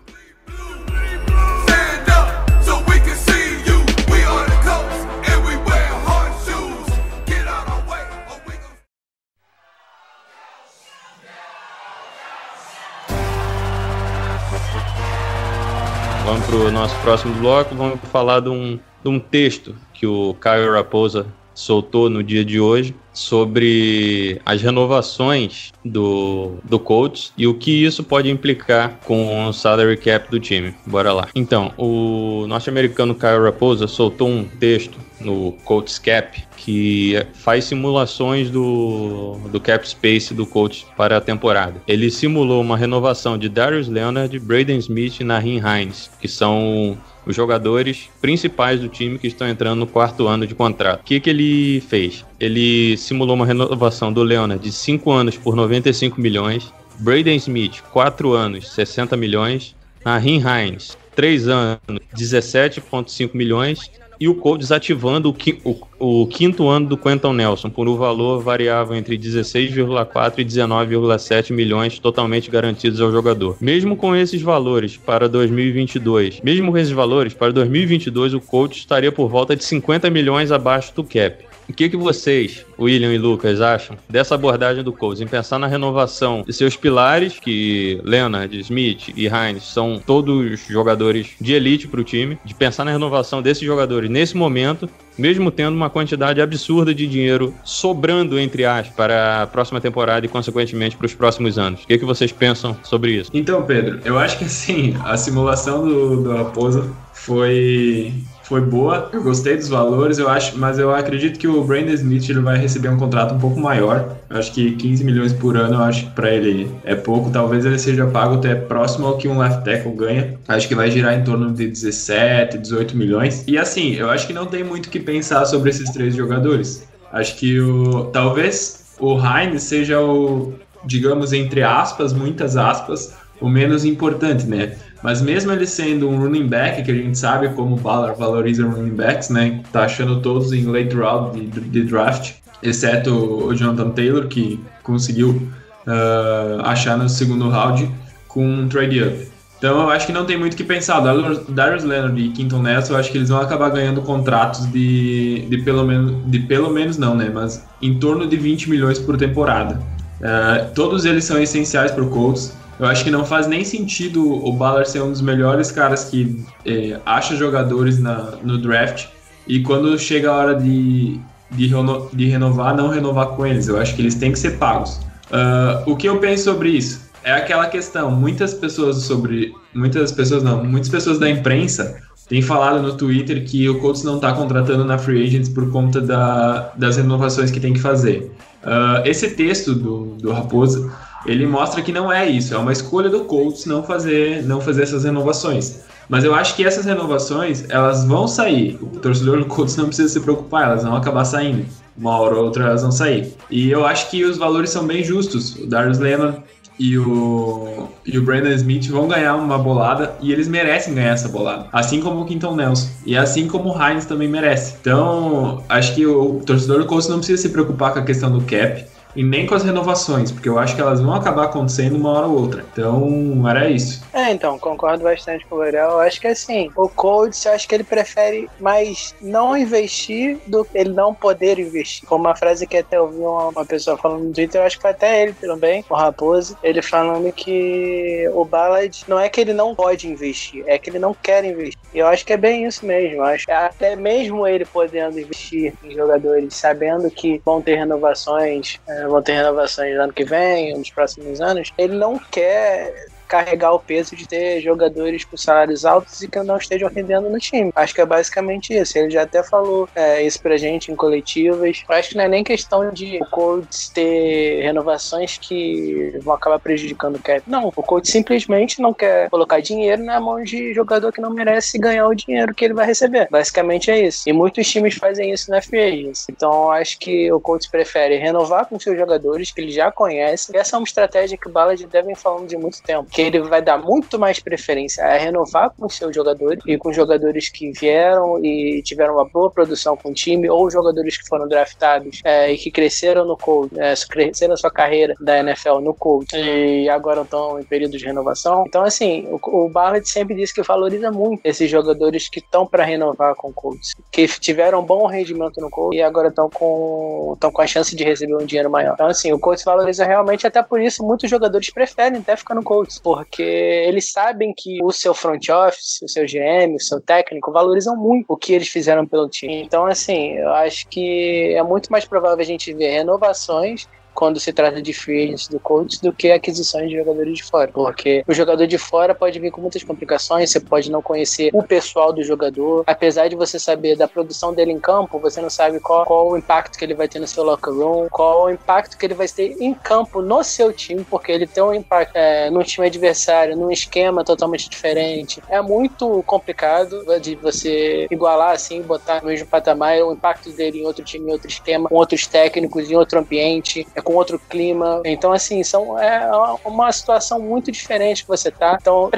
[16.32, 17.76] Vamos para o nosso próximo bloco.
[17.76, 22.58] Vamos falar de um, de um texto que o Caio Raposa soltou no dia de
[22.58, 29.54] hoje sobre as renovações do, do Colts e o que isso pode implicar com o
[29.54, 30.74] salary cap do time.
[30.86, 31.28] Bora lá.
[31.36, 39.38] Então, o norte-americano Kyle Raposa soltou um texto no Colts Cap que faz simulações do,
[39.52, 41.82] do cap space do Colts para a temporada.
[41.88, 47.36] Ele simulou uma renovação de Darius Leonard, Braden Smith e Naheem Hines, que são os
[47.36, 51.02] jogadores principais do time que estão entrando no quarto ano de contrato.
[51.02, 52.26] O que, que ele fez?
[52.40, 58.34] Ele simulou uma renovação do Leonard de 5 anos por 95 milhões, Braden Smith, 4
[58.34, 61.80] anos, 60 milhões, Naheem Hines, 3 anos,
[62.16, 65.30] 17,5 milhões e o Colts ativando
[65.66, 70.46] o, o- o quinto ano do Quentin Nelson por um valor variável entre 16,4 e
[70.46, 73.58] 19,7 milhões totalmente garantidos ao jogador.
[73.60, 79.12] Mesmo com esses valores para 2022, mesmo com esses valores para 2022, o Colts estaria
[79.12, 81.51] por volta de 50 milhões abaixo do cap.
[81.72, 85.68] O que, que vocês, William e Lucas, acham dessa abordagem do Colts em pensar na
[85.68, 92.02] renovação de seus pilares, que Leonard, Smith e Hines são todos jogadores de elite para
[92.02, 96.94] o time, de pensar na renovação desses jogadores nesse momento, mesmo tendo uma quantidade absurda
[96.94, 101.84] de dinheiro sobrando, entre aspas, para a próxima temporada e, consequentemente, para os próximos anos?
[101.84, 103.32] O que, que vocês pensam sobre isso?
[103.34, 108.14] Então, Pedro, eu acho que assim, a simulação do, do foi,
[108.52, 109.10] foi boa.
[109.14, 112.58] Eu gostei dos valores, eu acho, mas eu acredito que o Brandon Smith ele vai
[112.58, 114.18] receber um contrato um pouco maior.
[114.30, 117.30] Eu acho que 15 milhões por ano, eu acho que para ele é pouco.
[117.32, 120.38] Talvez ele seja pago até próximo ao que um left tackle ganha.
[120.50, 123.46] Acho que vai girar em torno de 17, 18 milhões.
[123.48, 126.86] E assim, eu acho que não tem muito o que pensar sobre esses três jogadores.
[127.14, 133.86] Acho que o talvez o Hines seja o, digamos entre aspas, muitas aspas, o menos
[133.86, 134.76] importante, né?
[135.04, 139.30] Mas mesmo ele sendo um running back, que a gente sabe como valoriza running backs,
[139.30, 139.62] né?
[139.72, 145.50] Tá achando todos em late round de, de draft, exceto o Jonathan Taylor, que conseguiu
[145.88, 147.90] ah, achar no segundo round
[148.28, 149.28] com um trade up.
[149.58, 151.00] Então eu acho que não tem muito o que pensar.
[151.02, 155.58] Darius- Leonard e Quinton Nelson, eu acho que eles vão acabar ganhando contratos de, de
[155.60, 157.30] pelo menos, de pelo menos não, né?
[157.32, 159.80] Mas em torno de 20 milhões por temporada.
[160.24, 162.56] Ah, todos eles são essenciais para o Colts.
[162.82, 166.44] Eu acho que não faz nem sentido o Ballard ser um dos melhores caras que
[166.66, 169.06] eh, acha jogadores na, no draft
[169.48, 171.20] e quando chega a hora de,
[171.52, 173.68] de, reno- de renovar, não renovar com eles.
[173.68, 175.00] Eu acho que eles têm que ser pagos.
[175.32, 177.10] Ah, o que eu penso sobre isso?
[177.24, 179.54] É aquela questão, muitas pessoas sobre.
[179.76, 181.96] Muitas pessoas não, muitas pessoas da imprensa
[182.28, 186.02] têm falado no Twitter que o Colts não está contratando na Free Agents por conta
[186.02, 188.32] da- das renovações que tem que fazer.
[188.64, 190.92] Ah, esse texto do, do Raposa,
[191.26, 194.84] ele mostra que não é isso, é uma escolha do Colts não fazer, não fazer
[194.84, 195.82] essas renovações.
[196.10, 198.78] Mas eu acho que essas renovações, elas vão sair.
[198.82, 201.66] O torcedor do Colts não precisa se preocupar, elas vão acabar saindo.
[201.98, 203.34] Uma hora ou outra elas vão sair.
[203.50, 205.56] E eu acho que os valores são bem justos.
[205.56, 206.42] O Darius Leonard
[206.78, 211.30] e o, e o Brandon Smith vão ganhar uma bolada e eles merecem ganhar essa
[211.30, 211.68] bolada.
[211.72, 212.90] Assim como o Quinton Nelson.
[213.06, 214.76] E assim como o Hines também merece.
[214.82, 218.42] Então, acho que o torcedor do Colts não precisa se preocupar com a questão do
[218.42, 218.84] cap.
[219.16, 222.28] E nem com as renovações, porque eu acho que elas vão acabar acontecendo uma hora
[222.28, 222.66] ou outra.
[222.72, 224.04] Então, era isso.
[224.14, 225.92] É, então, concordo bastante com o Gabriel.
[225.92, 230.66] Eu acho que assim, o Colts, eu acho que ele prefere mais não investir do
[230.66, 232.08] que ele não poder investir.
[232.08, 234.92] Foi uma frase que até ouvi uma, pessoa falando no Twitter, eu acho que foi
[234.92, 239.76] até ele também, o Raposo, ele falando que o Ballard não é que ele não
[239.76, 241.80] pode investir, é que ele não quer investir.
[241.94, 243.18] E eu acho que é bem isso mesmo.
[243.18, 249.01] Eu acho até mesmo ele podendo investir em jogadores, sabendo que vão ter renovações, eh,
[249.08, 252.94] vão ter renovações no ano que vem, nos próximos anos, ele não quer
[253.32, 257.40] carregar o peso de ter jogadores com salários altos e que não estejam rendendo no
[257.40, 257.72] time.
[257.74, 258.98] Acho que é basicamente isso.
[258.98, 261.82] Ele já até falou é, isso pra gente em coletivas.
[261.88, 266.60] Eu acho que não é nem questão de o Colts ter renovações que vão acabar
[266.60, 267.42] prejudicando o cap.
[267.48, 271.80] Não, o Colts simplesmente não quer colocar dinheiro na mão de jogador que não merece
[271.80, 273.30] ganhar o dinheiro que ele vai receber.
[273.32, 274.24] Basicamente é isso.
[274.28, 276.12] E muitos times fazem isso na free.
[276.30, 280.54] Então acho que o Colts prefere renovar com seus jogadores que ele já conhece.
[280.54, 283.10] Essa é uma estratégia que o Ballard devem falando de muito tempo.
[283.10, 287.50] Que ele vai dar muito mais preferência a renovar com seus jogadores e com jogadores
[287.50, 292.22] que vieram e tiveram uma boa produção com o time, ou jogadores que foram draftados
[292.24, 296.90] é, e que cresceram no Colts, é, cresceram sua carreira da NFL no Colts e
[296.90, 298.64] agora estão em período de renovação.
[298.68, 302.84] Então, assim, o, o Barrett sempre disse que valoriza muito esses jogadores que estão para
[302.84, 307.52] renovar com o Colts, que tiveram bom rendimento no Colts e agora estão com, estão
[307.52, 308.94] com a chance de receber um dinheiro maior.
[308.94, 312.64] Então, assim, o Colts valoriza realmente, até por isso muitos jogadores preferem até ficar no
[312.64, 317.52] Colts, porque eles sabem que o seu front office, o seu GM, o seu técnico
[317.52, 319.62] valorizam muito o que eles fizeram pelo time.
[319.62, 324.52] Então, assim, eu acho que é muito mais provável a gente ver renovações quando se
[324.54, 327.72] trata de free do Colts do que aquisições de jogadores de fora.
[327.72, 331.64] Porque o jogador de fora pode vir com muitas complicações, você pode não conhecer o
[331.64, 332.84] pessoal do jogador.
[332.88, 336.38] Apesar de você saber da produção dele em campo, você não sabe qual, qual o
[336.38, 339.28] impacto que ele vai ter no seu locker room, qual o impacto que ele vai
[339.28, 343.56] ter em campo no seu time, porque ele tem um impacto é, no time adversário,
[343.56, 345.42] num esquema totalmente diferente.
[345.50, 350.86] É muito complicado de você igualar assim, botar no mesmo patamar o impacto dele em
[350.86, 353.88] outro time, em outro esquema, com outros técnicos, em outro ambiente.
[353.96, 355.02] É com outro clima.
[355.06, 356.30] Então, assim, são, é
[356.66, 358.78] uma situação muito diferente que você tá.
[358.80, 359.10] Então,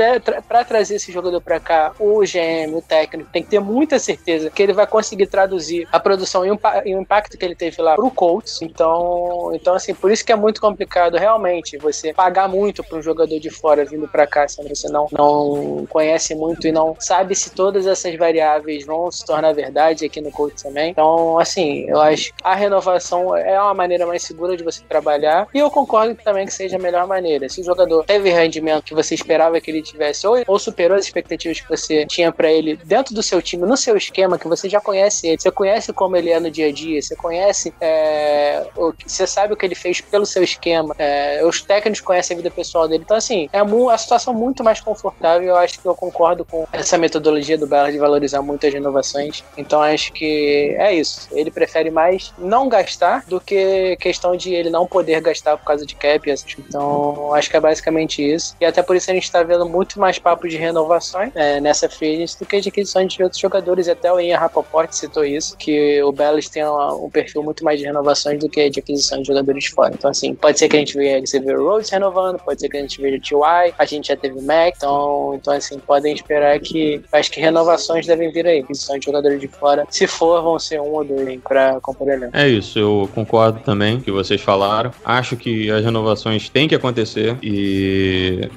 [0.48, 4.50] para trazer esse jogador para cá, o GM, o técnico, tem que ter muita certeza
[4.50, 7.82] que ele vai conseguir traduzir a produção e o, e o impacto que ele teve
[7.82, 8.62] lá pro Colts.
[8.62, 13.02] Então, então, assim, por isso que é muito complicado realmente você pagar muito para um
[13.02, 17.36] jogador de fora vindo para cá, se você não, não conhece muito e não sabe
[17.36, 20.92] se todas essas variáveis vão se tornar verdade aqui no Colts também.
[20.92, 24.84] Então, assim, eu acho que a renovação é uma maneira mais segura de você você
[24.88, 25.48] trabalhar.
[25.54, 27.48] E eu concordo também que seja a melhor maneira.
[27.50, 31.06] Se o jogador teve rendimento que você esperava que ele tivesse, ou, ou superou as
[31.06, 34.70] expectativas que você tinha para ele dentro do seu time, no seu esquema, que você
[34.70, 38.66] já conhece ele, você conhece como ele é no dia a dia, você conhece, é,
[38.76, 42.38] o, você sabe o que ele fez pelo seu esquema, é, os técnicos conhecem a
[42.38, 43.04] vida pessoal dele.
[43.04, 45.50] Então, assim, é uma situação muito mais confortável.
[45.50, 49.44] Eu acho que eu concordo com essa metodologia do Bela de valorizar muito as renovações.
[49.58, 51.28] Então, acho que é isso.
[51.32, 55.86] Ele prefere mais não gastar do que questão de ele não poder gastar por causa
[55.86, 56.24] de cap.
[56.58, 58.56] Então, acho que é basicamente isso.
[58.60, 61.90] E até por isso a gente está vendo muito mais papos de renovações é, nessa
[61.90, 63.88] free do que de aquisições de outros jogadores.
[63.88, 67.86] Até o Ian Rapoport citou isso, que o Bellis tem um, perfil muito mais de
[67.86, 69.94] renovações do que de aquisição de jogadores de fora.
[69.94, 72.82] Então, assim, pode ser que a gente veja Xavier Rhodes renovando, pode ser que a
[72.82, 77.32] gente veja T.Y., a gente já teve Mac, então, então assim, podem esperar que, acho
[77.32, 79.86] que renovações devem vir aí, aquisição de jogadores de fora.
[79.90, 82.36] Se for, vão ser um ou dois para elenco.
[82.36, 84.92] É isso, eu concordo também que vocês falaram falaram.
[85.04, 88.50] Acho que as renovações têm que acontecer e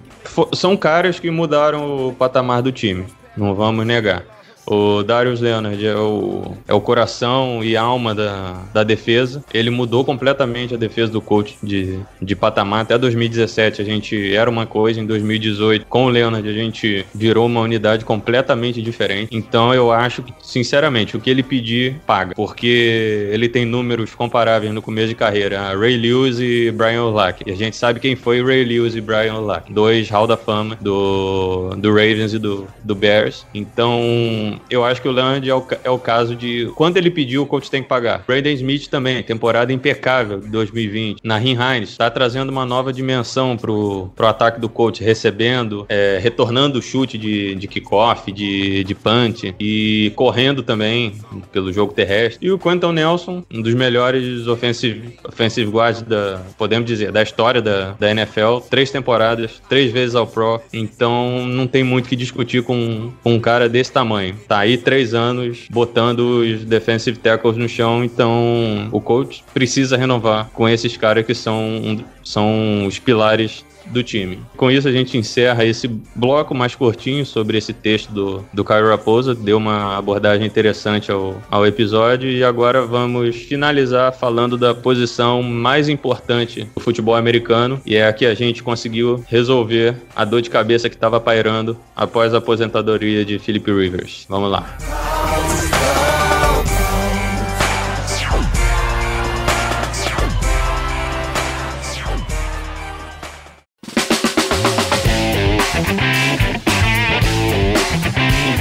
[0.55, 3.07] são caras que mudaram o patamar do time.
[3.37, 4.36] Não vamos negar.
[4.67, 9.45] O Darius Leonard é o, é o coração e alma da, da defesa.
[9.55, 12.81] Ele mudou completamente a defesa do coach de, de patamar.
[12.81, 17.47] Até 2017 a gente era uma coisa, em 2018 com o Leonard a gente virou
[17.47, 19.37] uma unidade completamente diferente.
[19.37, 22.35] Então eu acho que, sinceramente, o que ele pedir, paga.
[22.35, 25.77] Porque ele tem números comparáveis no começo de carreira.
[25.77, 27.47] Ray Lewis e Brian Urlacher.
[27.47, 29.73] E a gente sabe quem foi Ray Lewis e Brian Urlacher.
[29.73, 33.47] Dois Hall da Fama do, do Ravens e do, do Bears.
[33.55, 37.43] Então eu acho que o Land é o, é o caso de quando ele pediu,
[37.43, 38.25] o coach tem que pagar.
[38.27, 41.21] Brandon Smith também, temporada impecável de 2020.
[41.23, 46.79] Na Hines está trazendo uma nova dimensão pro, pro ataque do coach, recebendo, é, retornando
[46.79, 51.15] o chute de, de kickoff, de, de punch e correndo também
[51.53, 52.47] pelo jogo terrestre.
[52.47, 57.61] E o Quentin Nelson, um dos melhores offensive, offensive guards da, podemos dizer, da história
[57.61, 58.59] da, da NFL.
[58.71, 60.61] Três temporadas, três vezes ao Pro.
[60.73, 64.35] Então não tem muito que discutir com, com um cara desse tamanho.
[64.47, 70.51] Tá aí três anos botando os defensive tackles no chão, então o coach precisa renovar
[70.53, 74.39] com esses caras que são, são os pilares do time.
[74.57, 78.89] Com isso, a gente encerra esse bloco mais curtinho sobre esse texto do, do Caio
[78.89, 79.35] Raposa.
[79.35, 82.31] Deu uma abordagem interessante ao, ao episódio.
[82.31, 87.81] E agora vamos finalizar falando da posição mais importante do futebol americano.
[87.85, 91.77] E é a que a gente conseguiu resolver a dor de cabeça que estava pairando
[91.95, 94.27] após a aposentadoria de Philip Rivers.
[94.29, 94.77] Vamos lá.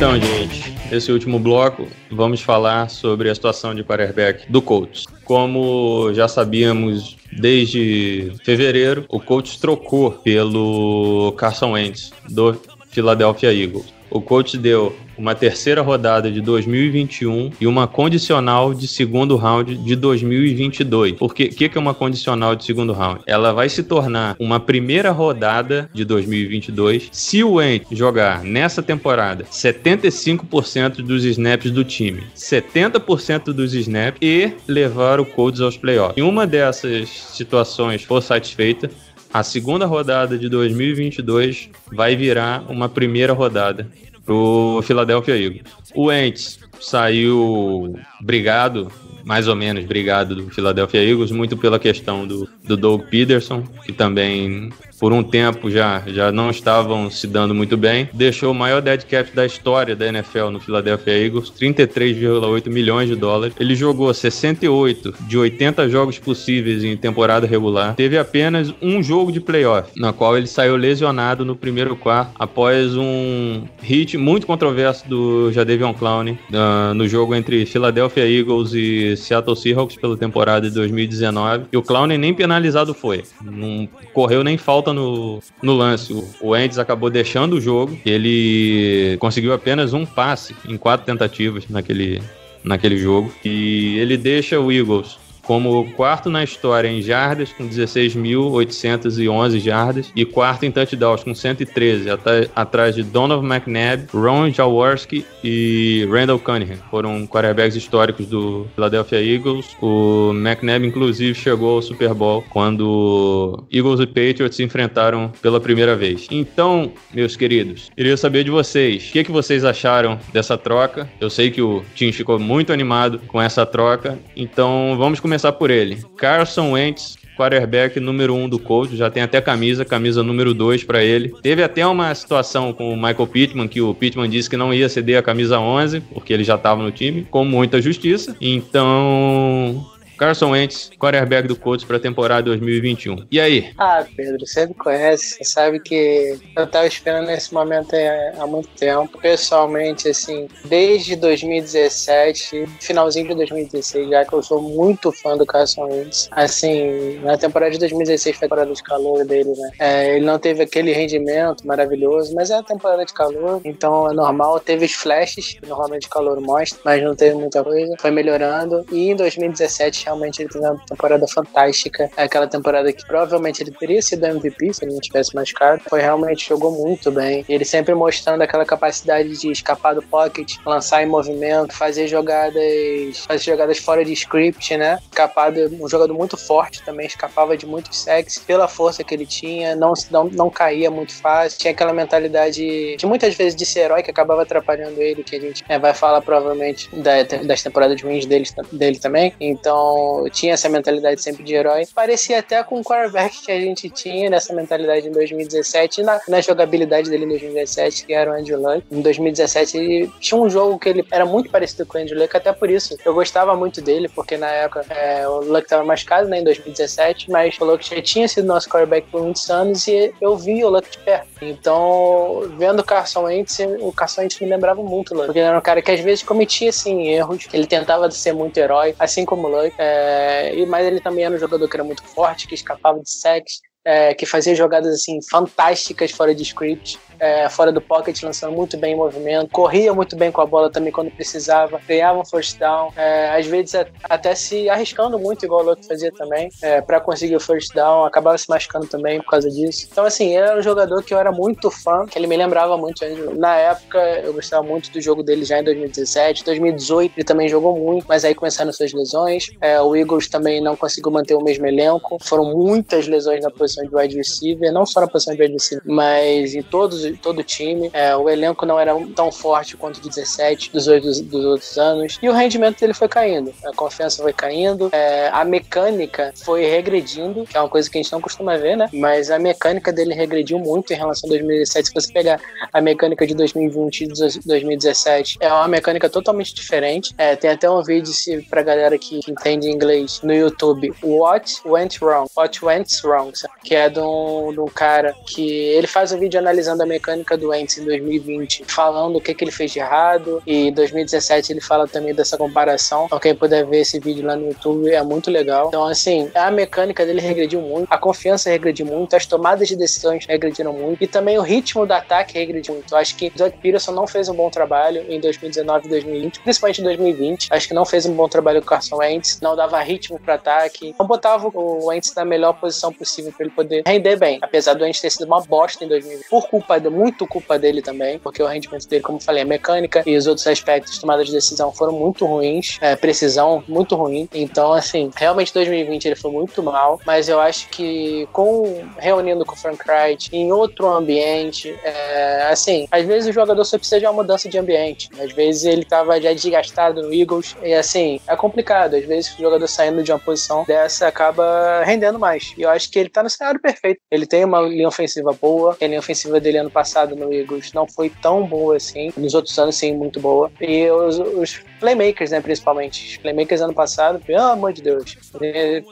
[0.06, 5.08] Então, gente, esse último bloco, vamos falar sobre a situação de quarterback do Colts.
[5.24, 12.56] Como já sabíamos desde fevereiro, o Colts trocou pelo Carson Wentz do
[12.92, 13.95] Philadelphia Eagles.
[14.16, 19.94] O Colts deu uma terceira rodada de 2021 e uma condicional de segundo round de
[19.94, 21.18] 2022.
[21.18, 23.20] Porque o que, que é uma condicional de segundo round?
[23.28, 29.44] Ela vai se tornar uma primeira rodada de 2022 se o Wentz jogar nessa temporada
[29.52, 36.18] 75% dos snaps do time, 70% dos snaps e levar o Colts aos playoffs.
[36.18, 38.90] Em uma dessas situações for satisfeita,
[39.36, 43.86] a segunda rodada de 2022 vai virar uma primeira rodada
[44.24, 45.64] pro Philadelphia Eagles.
[45.94, 48.90] O Wentz saiu brigado,
[49.26, 53.92] mais ou menos brigado do Philadelphia Eagles, muito pela questão do, do Doug Peterson, que
[53.92, 54.70] também
[55.00, 58.10] por um tempo já, já não estavam se dando muito bem.
[58.14, 63.16] Deixou o maior dead cap da história da NFL no Philadelphia Eagles, 33,8 milhões de
[63.16, 63.56] dólares.
[63.60, 67.96] Ele jogou 68 de 80 jogos possíveis em temporada regular.
[67.96, 72.96] Teve apenas um jogo de playoff, na qual ele saiu lesionado no primeiro quarto após
[72.96, 79.56] um hit muito controverso do Jadavion Clowney uh, no jogo entre Philadelphia Eagles e Seattle
[79.56, 81.66] Seahawks pela temporada de 2019.
[81.72, 83.24] E o Clowney nem penalizado foi.
[83.44, 86.14] Não correu nem falta no, no lance.
[86.42, 87.98] O, Ends acabou deixando o jogo.
[88.06, 92.22] Ele conseguiu apenas um passe em quatro tentativas naquele,
[92.64, 93.34] naquele jogo.
[93.44, 100.26] E ele deixa o Eagles como quarto na história em jardas, com 16.811 jardas, e
[100.26, 102.08] quarto em touchdowns, com 113,
[102.56, 106.78] atrás de Donovan McNabb, Ron Jaworski e Randall Cunningham.
[106.90, 109.76] Foram quarterbacks históricos do Philadelphia Eagles.
[109.82, 115.96] O McNabb, inclusive, chegou ao Super Bowl quando Eagles e Patriots se enfrentaram pela primeira
[115.96, 116.28] vez.
[116.32, 121.10] Então, meus queridos, queria saber de vocês, o que, que vocês acharam dessa troca?
[121.20, 125.52] Eu sei que o time ficou muito animado com essa troca, então vamos começar começar
[125.52, 125.98] por ele.
[126.16, 130.86] Carson Wentz, quarterback número 1 um do Colts, já tem até camisa, camisa número 2
[130.86, 131.34] para ele.
[131.42, 134.88] Teve até uma situação com o Michael Pittman, que o Pittman disse que não ia
[134.88, 138.36] ceder a camisa 11, porque ele já estava no time, com muita justiça.
[138.40, 139.86] Então,
[140.18, 143.26] Carson Wentz, quarterback do Colts para a temporada 2021.
[143.30, 143.74] E aí?
[143.78, 147.96] Ah, Pedro, você me conhece, você sabe que eu tava esperando esse momento
[148.40, 149.18] há muito tempo.
[149.20, 155.86] Pessoalmente, assim, desde 2017, finalzinho de 2016, já que eu sou muito fã do Carson
[155.86, 156.30] Wentz.
[156.32, 159.72] Assim, na temporada de 2016 foi a temporada de calor dele, né?
[159.80, 164.14] É, ele não teve aquele rendimento maravilhoso, mas é a temporada de calor, então é
[164.14, 164.60] normal.
[164.60, 167.96] Teve os flashes, normalmente calor mostra, mas não teve muita coisa.
[168.00, 168.86] Foi melhorando.
[168.92, 172.10] E em 2017 realmente ele teve uma temporada fantástica.
[172.16, 175.82] É aquela temporada que provavelmente ele teria sido MVP se ele não tivesse machucado.
[175.90, 177.44] Foi realmente jogou muito bem.
[177.50, 183.44] Ele sempre mostrando aquela capacidade de escapar do pocket, lançar em movimento, fazer jogadas, fazer
[183.44, 185.00] jogadas fora de script, né?
[185.10, 189.76] Escapado, um jogador muito forte também, escapava de muitos sacks pela força que ele tinha,
[189.76, 191.60] não, não, não caía muito fácil.
[191.60, 195.40] Tinha aquela mentalidade de muitas vezes de ser herói que acabava atrapalhando ele, que a
[195.40, 199.34] gente é, vai falar provavelmente da, das temporadas ruins dele, dele também.
[199.40, 199.95] Então,
[200.32, 201.88] tinha essa mentalidade sempre de herói.
[201.94, 206.20] Parecia até com o quarterback que a gente tinha nessa mentalidade em 2017 e na,
[206.28, 208.84] na jogabilidade dele em 2017, que era o Andrew Luck.
[208.92, 212.36] Em 2017 ele tinha um jogo que ele era muito parecido com o Andrew Luck,
[212.36, 216.28] até por isso eu gostava muito dele, porque na época é, o Luck estava machucado
[216.28, 220.14] né, em 2017, mas o Luck já tinha sido nosso quarterback por muitos anos e
[220.22, 221.28] eu vi o Luck de perto.
[221.42, 225.48] Então, vendo o Carson Wentz, o Carson Wentz me lembrava muito o Luck, porque ele
[225.48, 229.26] era um cara que às vezes cometia assim, erros, ele tentava ser muito herói, assim
[229.26, 229.74] como o Luck.
[229.78, 233.60] É, mas ele também era um jogador que era muito forte, que escapava de sacks,
[233.86, 238.78] é, que fazia jogadas assim fantásticas fora de script é, fora do pocket, lançando muito
[238.78, 242.58] bem em movimento, corria muito bem com a bola também quando precisava, ganhava um first
[242.58, 247.00] down, é, às vezes até se arriscando muito, igual o outro fazia também, é, para
[247.00, 249.88] conseguir o first down, acabava se machucando também por causa disso.
[249.92, 253.06] Então, assim, era um jogador que eu era muito fã, que ele me lembrava muito.
[253.38, 257.78] Na época, eu gostava muito do jogo dele já em 2017, 2018, ele também jogou
[257.78, 259.50] muito, mas aí começaram suas lesões.
[259.62, 263.75] É, o Eagles também não conseguiu manter o mesmo elenco, foram muitas lesões na posição
[263.84, 267.44] de wide receiver, não só na posição de wide receiver, mas em todos todo o
[267.44, 267.90] time.
[267.94, 272.18] É, o elenco não era tão forte quanto de 17 dos, outros, dos outros anos.
[272.22, 273.54] E o rendimento dele foi caindo.
[273.66, 274.90] A confiança foi caindo.
[274.92, 278.76] É, a mecânica foi regredindo, que é uma coisa que a gente não costuma ver,
[278.76, 278.90] né?
[278.94, 281.88] Mas a mecânica dele regrediu muito em relação a 2017.
[281.88, 282.40] Se você pegar
[282.72, 284.08] a mecânica de 2020 e
[284.46, 287.14] 2017, é uma mecânica totalmente diferente.
[287.18, 288.14] É, tem até um vídeo
[288.50, 292.28] pra galera que entende inglês no YouTube, What Went Wrong?
[292.36, 293.32] What Went Wrong?
[293.66, 297.36] Que é de um, de um cara que ele faz um vídeo analisando a mecânica
[297.36, 300.42] do Wentz em 2020, falando o que, que ele fez de errado.
[300.46, 303.06] E em 2017 ele fala também dessa comparação.
[303.06, 305.68] Então, quem puder ver esse vídeo lá no YouTube é muito legal.
[305.68, 310.26] Então, assim, a mecânica dele regrediu muito, a confiança regrediu muito, as tomadas de decisões
[310.26, 312.94] regrediram muito e também o ritmo do ataque regrediu muito.
[312.94, 316.82] Eu acho que Doug Peterson não fez um bom trabalho em 2019 e 2020, principalmente
[316.82, 317.48] em 2020.
[317.52, 320.36] Acho que não fez um bom trabalho com o Carson Wentz, não dava ritmo para
[320.36, 324.40] ataque, não botava o Wentz na melhor posição possível para ele poder render bem.
[324.42, 327.82] Apesar do Wentz ter sido uma bosta em 2020, por culpa, de, muito culpa dele
[327.82, 331.24] também, porque o rendimento dele, como eu falei, a mecânica e os outros aspectos, tomada
[331.24, 334.28] de decisão foram muito ruins, é, precisão muito ruim.
[334.34, 339.54] Então, assim, realmente 2020 ele foi muito mal, mas eu acho que com reunindo com
[339.54, 344.06] o Frank Wright em outro ambiente, é, assim, às vezes o jogador só precisa de
[344.06, 345.10] uma mudança de ambiente.
[345.20, 348.96] Às vezes ele tava já desgastado no Eagles e assim, é complicado.
[348.96, 352.54] Às vezes o jogador saindo de uma posição dessa acaba rendendo mais.
[352.58, 354.00] E eu acho que ele tá no cenário perfeito.
[354.12, 357.88] Ele tem uma linha ofensiva boa, a linha ofensiva dele ano passado no Eagles não
[357.88, 359.12] foi tão boa assim.
[359.18, 360.52] Nos outros anos, sim, muito boa.
[360.60, 363.12] E os, os playmakers, né, principalmente.
[363.12, 365.18] Os playmakers ano passado, pelo amor de Deus.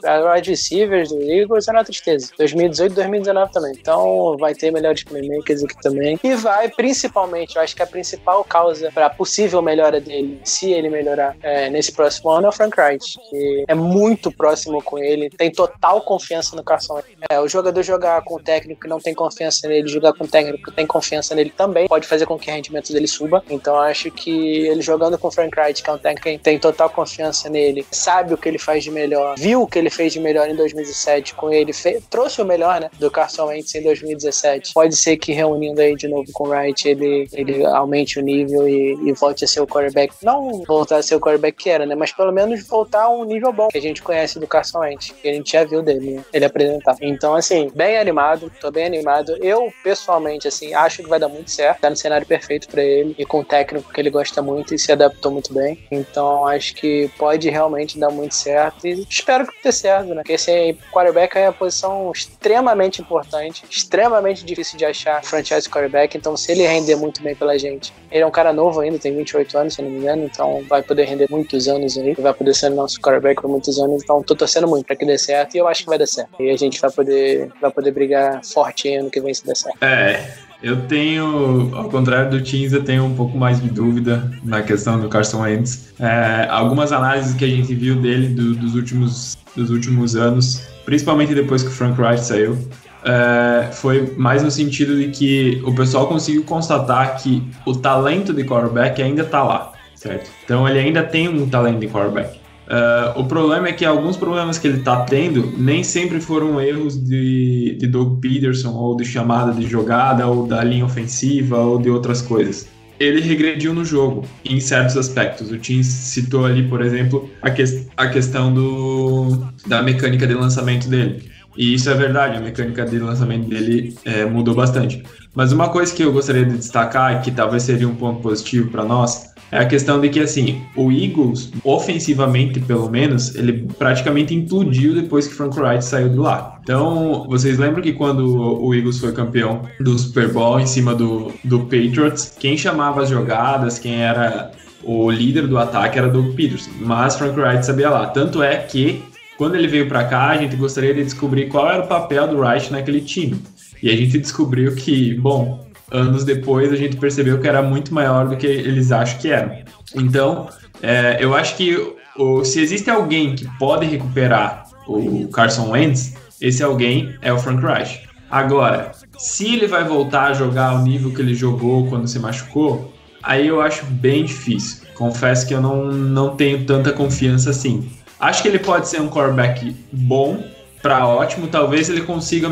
[0.04, 2.30] A wide receivers do Eagles era uma tristeza.
[2.38, 3.72] 2018 2019 também.
[3.78, 6.18] Então vai ter melhores playmakers aqui também.
[6.22, 10.88] E vai, principalmente, eu acho que a principal causa para possível melhora dele, se ele
[10.88, 15.30] melhorar é, nesse próximo ano, é o Frank Wright, que é muito próximo com ele,
[15.30, 17.00] tem total confiança no Carson.
[17.30, 20.28] É, o jogador jogar com o técnico que não tem confiança nele, jogar com o
[20.28, 23.42] técnico que tem confiança nele também, pode fazer com que o rendimento dele suba.
[23.48, 26.58] Então acho que ele jogando com o Frank Wright, que é um técnico que tem
[26.58, 30.12] total confiança nele, sabe o que ele faz de melhor, viu o que ele fez
[30.12, 33.82] de melhor em 2017 com ele, fez, trouxe o melhor, né, do Carson Wentz em
[33.82, 34.72] 2017.
[34.74, 38.68] Pode ser que reunindo aí de novo com o Wright, ele, ele aumente o nível
[38.68, 40.14] e, e volte a ser o quarterback.
[40.22, 43.24] Não voltar a ser o quarterback que era, né, mas pelo menos voltar a um
[43.24, 46.16] nível bom que a gente conhece do Carson Wentz, que a gente já viu dele,
[46.16, 46.96] né, ele apresentar.
[47.00, 49.36] Então, assim, bem animado, tô bem animado.
[49.40, 53.14] Eu, pessoalmente, assim, acho que vai dar muito certo, tá no cenário perfeito para ele
[53.16, 55.78] e com um técnico que ele gosta muito e se adaptou muito bem.
[55.90, 60.16] Então acho que pode realmente dar muito certo e espero que dê certo, né?
[60.16, 66.16] Porque esse quarterback é uma posição extremamente importante, extremamente difícil de achar franchise quarterback.
[66.16, 69.14] Então se ele render muito bem pela gente, ele é um cara novo ainda, tem
[69.14, 72.54] 28 anos, se não me engano, então vai poder render muitos anos aí, vai poder
[72.54, 74.02] ser nosso quarterback por muitos anos.
[74.02, 76.30] Então tô torcendo muito para que dê certo e eu acho que vai dar certo.
[76.40, 79.82] E a gente vai poder, vai poder brigar forte ano que vem se der certo.
[79.82, 84.62] É, eu tenho, ao contrário do Teams, eu tenho um pouco mais de dúvida na
[84.62, 85.94] questão do Carson Wentz.
[86.00, 91.34] É, algumas análises que a gente viu dele do, dos, últimos, dos últimos anos, principalmente
[91.34, 92.58] depois que o Frank Wright saiu,
[93.04, 98.44] é, foi mais no sentido de que o pessoal conseguiu constatar que o talento de
[98.44, 100.30] quarterback ainda está lá, certo?
[100.44, 102.43] Então ele ainda tem um talento de quarterback.
[102.64, 106.96] Uh, o problema é que alguns problemas que ele está tendo nem sempre foram erros
[106.96, 111.90] de, de Doug Peterson ou de chamada de jogada ou da linha ofensiva ou de
[111.90, 112.66] outras coisas.
[112.98, 115.50] Ele regrediu no jogo em certos aspectos.
[115.50, 117.62] O Tim citou ali, por exemplo, a, que,
[117.96, 121.28] a questão do, da mecânica de lançamento dele.
[121.56, 125.02] E isso é verdade, a mecânica de lançamento dele é, mudou bastante.
[125.34, 128.84] Mas uma coisa que eu gostaria de destacar, que talvez seria um ponto positivo para
[128.84, 134.96] nós, é a questão de que, assim, o Eagles, ofensivamente pelo menos, ele praticamente implodiu
[134.96, 136.58] depois que Frank Wright saiu de lá.
[136.60, 138.26] Então, vocês lembram que quando
[138.60, 143.08] o Eagles foi campeão do Super Bowl em cima do, do Patriots, quem chamava as
[143.08, 144.50] jogadas, quem era
[144.82, 148.06] o líder do ataque era Doug Peterson, mas Frank Wright sabia lá.
[148.06, 149.04] Tanto é que,
[149.38, 152.38] quando ele veio para cá, a gente gostaria de descobrir qual era o papel do
[152.38, 153.40] Wright naquele time.
[153.80, 155.64] E a gente descobriu que, bom,
[155.94, 159.64] anos depois a gente percebeu que era muito maior do que eles acham que era.
[159.94, 160.48] Então,
[160.82, 161.76] é, eu acho que
[162.16, 167.64] o, se existe alguém que pode recuperar o Carson Wentz, Esse alguém é o Frank
[167.64, 168.02] Reich.
[168.30, 172.92] Agora, se ele vai voltar a jogar ao nível que ele jogou quando se machucou,
[173.22, 174.84] aí eu acho bem difícil.
[174.94, 177.88] Confesso que eu não, não tenho tanta confiança assim.
[178.18, 180.44] Acho que ele pode ser um quarterback bom
[180.82, 181.46] para ótimo.
[181.46, 182.50] Talvez ele consiga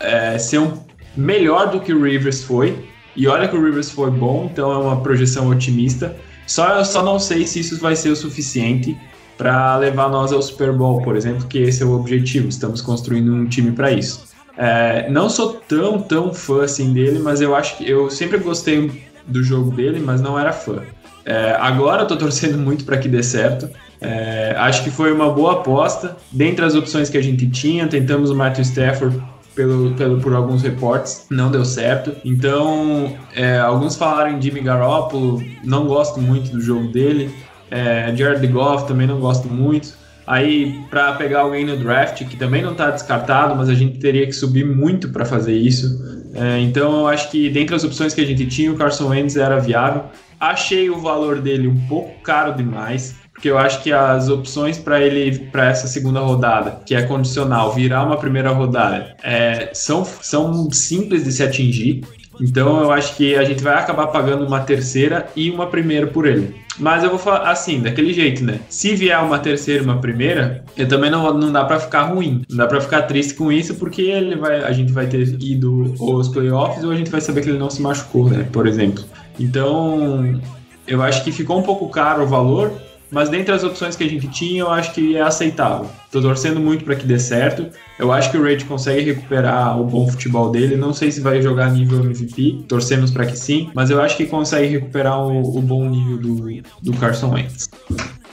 [0.00, 0.83] é, ser um
[1.16, 2.84] melhor do que o Rivers foi.
[3.16, 6.16] E olha que o Rivers foi bom, então é uma projeção otimista.
[6.46, 8.96] Só eu só não sei se isso vai ser o suficiente
[9.38, 12.48] para levar nós ao Super Bowl, por exemplo, que esse é o objetivo.
[12.48, 14.24] Estamos construindo um time para isso.
[14.56, 18.90] É, não sou tão, tão fã assim dele, mas eu acho que eu sempre gostei
[19.26, 20.82] do jogo dele, mas não era fã.
[21.24, 23.68] É, agora eu torcendo muito para que dê certo.
[24.00, 26.16] É, acho que foi uma boa aposta.
[26.30, 29.20] Dentre as opções que a gente tinha, tentamos o Matthew Stafford
[29.54, 32.14] pelo, pelo, por alguns reportes, não deu certo.
[32.24, 37.34] Então, é, alguns falaram em Jimmy Garoppolo, não gosto muito do jogo dele.
[37.70, 39.94] É, Jared Goff também não gosto muito.
[40.26, 44.26] Aí, para pegar alguém no draft, que também não está descartado, mas a gente teria
[44.26, 46.02] que subir muito para fazer isso.
[46.34, 49.36] É, então, eu acho que dentre as opções que a gente tinha, o Carson Wentz
[49.36, 50.04] era viável.
[50.40, 55.00] Achei o valor dele um pouco caro demais, porque eu acho que as opções para
[55.00, 60.70] ele para essa segunda rodada, que é condicional, virar uma primeira rodada, é, são, são
[60.70, 62.02] simples de se atingir.
[62.40, 66.26] Então eu acho que a gente vai acabar pagando uma terceira e uma primeira por
[66.26, 66.54] ele.
[66.78, 68.58] Mas eu vou falar assim, daquele jeito, né?
[68.68, 72.42] Se vier uma terceira e uma primeira, eu também não, não dá para ficar ruim.
[72.48, 75.94] Não dá para ficar triste com isso, porque ele vai, a gente vai ter ido
[76.00, 78.48] aos playoffs ou a gente vai saber que ele não se machucou, né?
[78.52, 79.04] Por exemplo.
[79.38, 80.40] Então,
[80.86, 82.72] eu acho que ficou um pouco caro o valor,
[83.14, 85.88] mas dentre as opções que a gente tinha, eu acho que é aceitável.
[86.10, 87.68] Tô torcendo muito para que dê certo.
[87.96, 90.76] Eu acho que o Raid consegue recuperar o bom futebol dele.
[90.76, 94.26] Não sei se vai jogar nível MVP, torcemos para que sim, mas eu acho que
[94.26, 97.70] consegue recuperar o, o bom nível do, do Carson Wentz.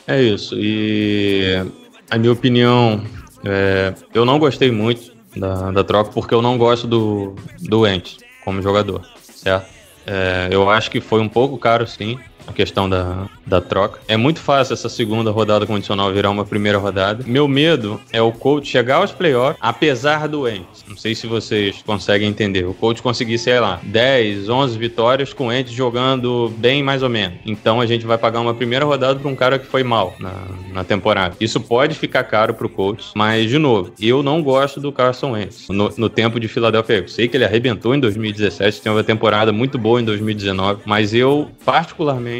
[0.08, 0.56] É isso.
[0.58, 1.64] E
[2.10, 3.04] a minha opinião,
[3.46, 8.18] é, eu não gostei muito da, da troca porque eu não gosto do, do Wentz
[8.44, 9.70] como jogador, certo?
[10.08, 12.18] É, eu acho que foi um pouco caro, sim
[12.48, 14.00] a questão da, da troca.
[14.08, 17.24] É muito fácil essa segunda rodada condicional virar uma primeira rodada.
[17.28, 20.84] Meu medo é o coach chegar aos playoffs, apesar do Ents.
[20.88, 22.66] Não sei se vocês conseguem entender.
[22.66, 27.10] O coach conseguir, sei lá, 10, 11 vitórias com o Ents jogando bem mais ou
[27.10, 27.40] menos.
[27.46, 30.34] Então a gente vai pagar uma primeira rodada para um cara que foi mal na,
[30.74, 31.36] na temporada.
[31.40, 35.68] Isso pode ficar caro pro coach, mas de novo, eu não gosto do Carson Wentz
[35.70, 36.98] no, no tempo de Filadélfia.
[36.98, 41.14] Eu sei que ele arrebentou em 2017, teve uma temporada muito boa em 2019, mas
[41.14, 42.31] eu particularmente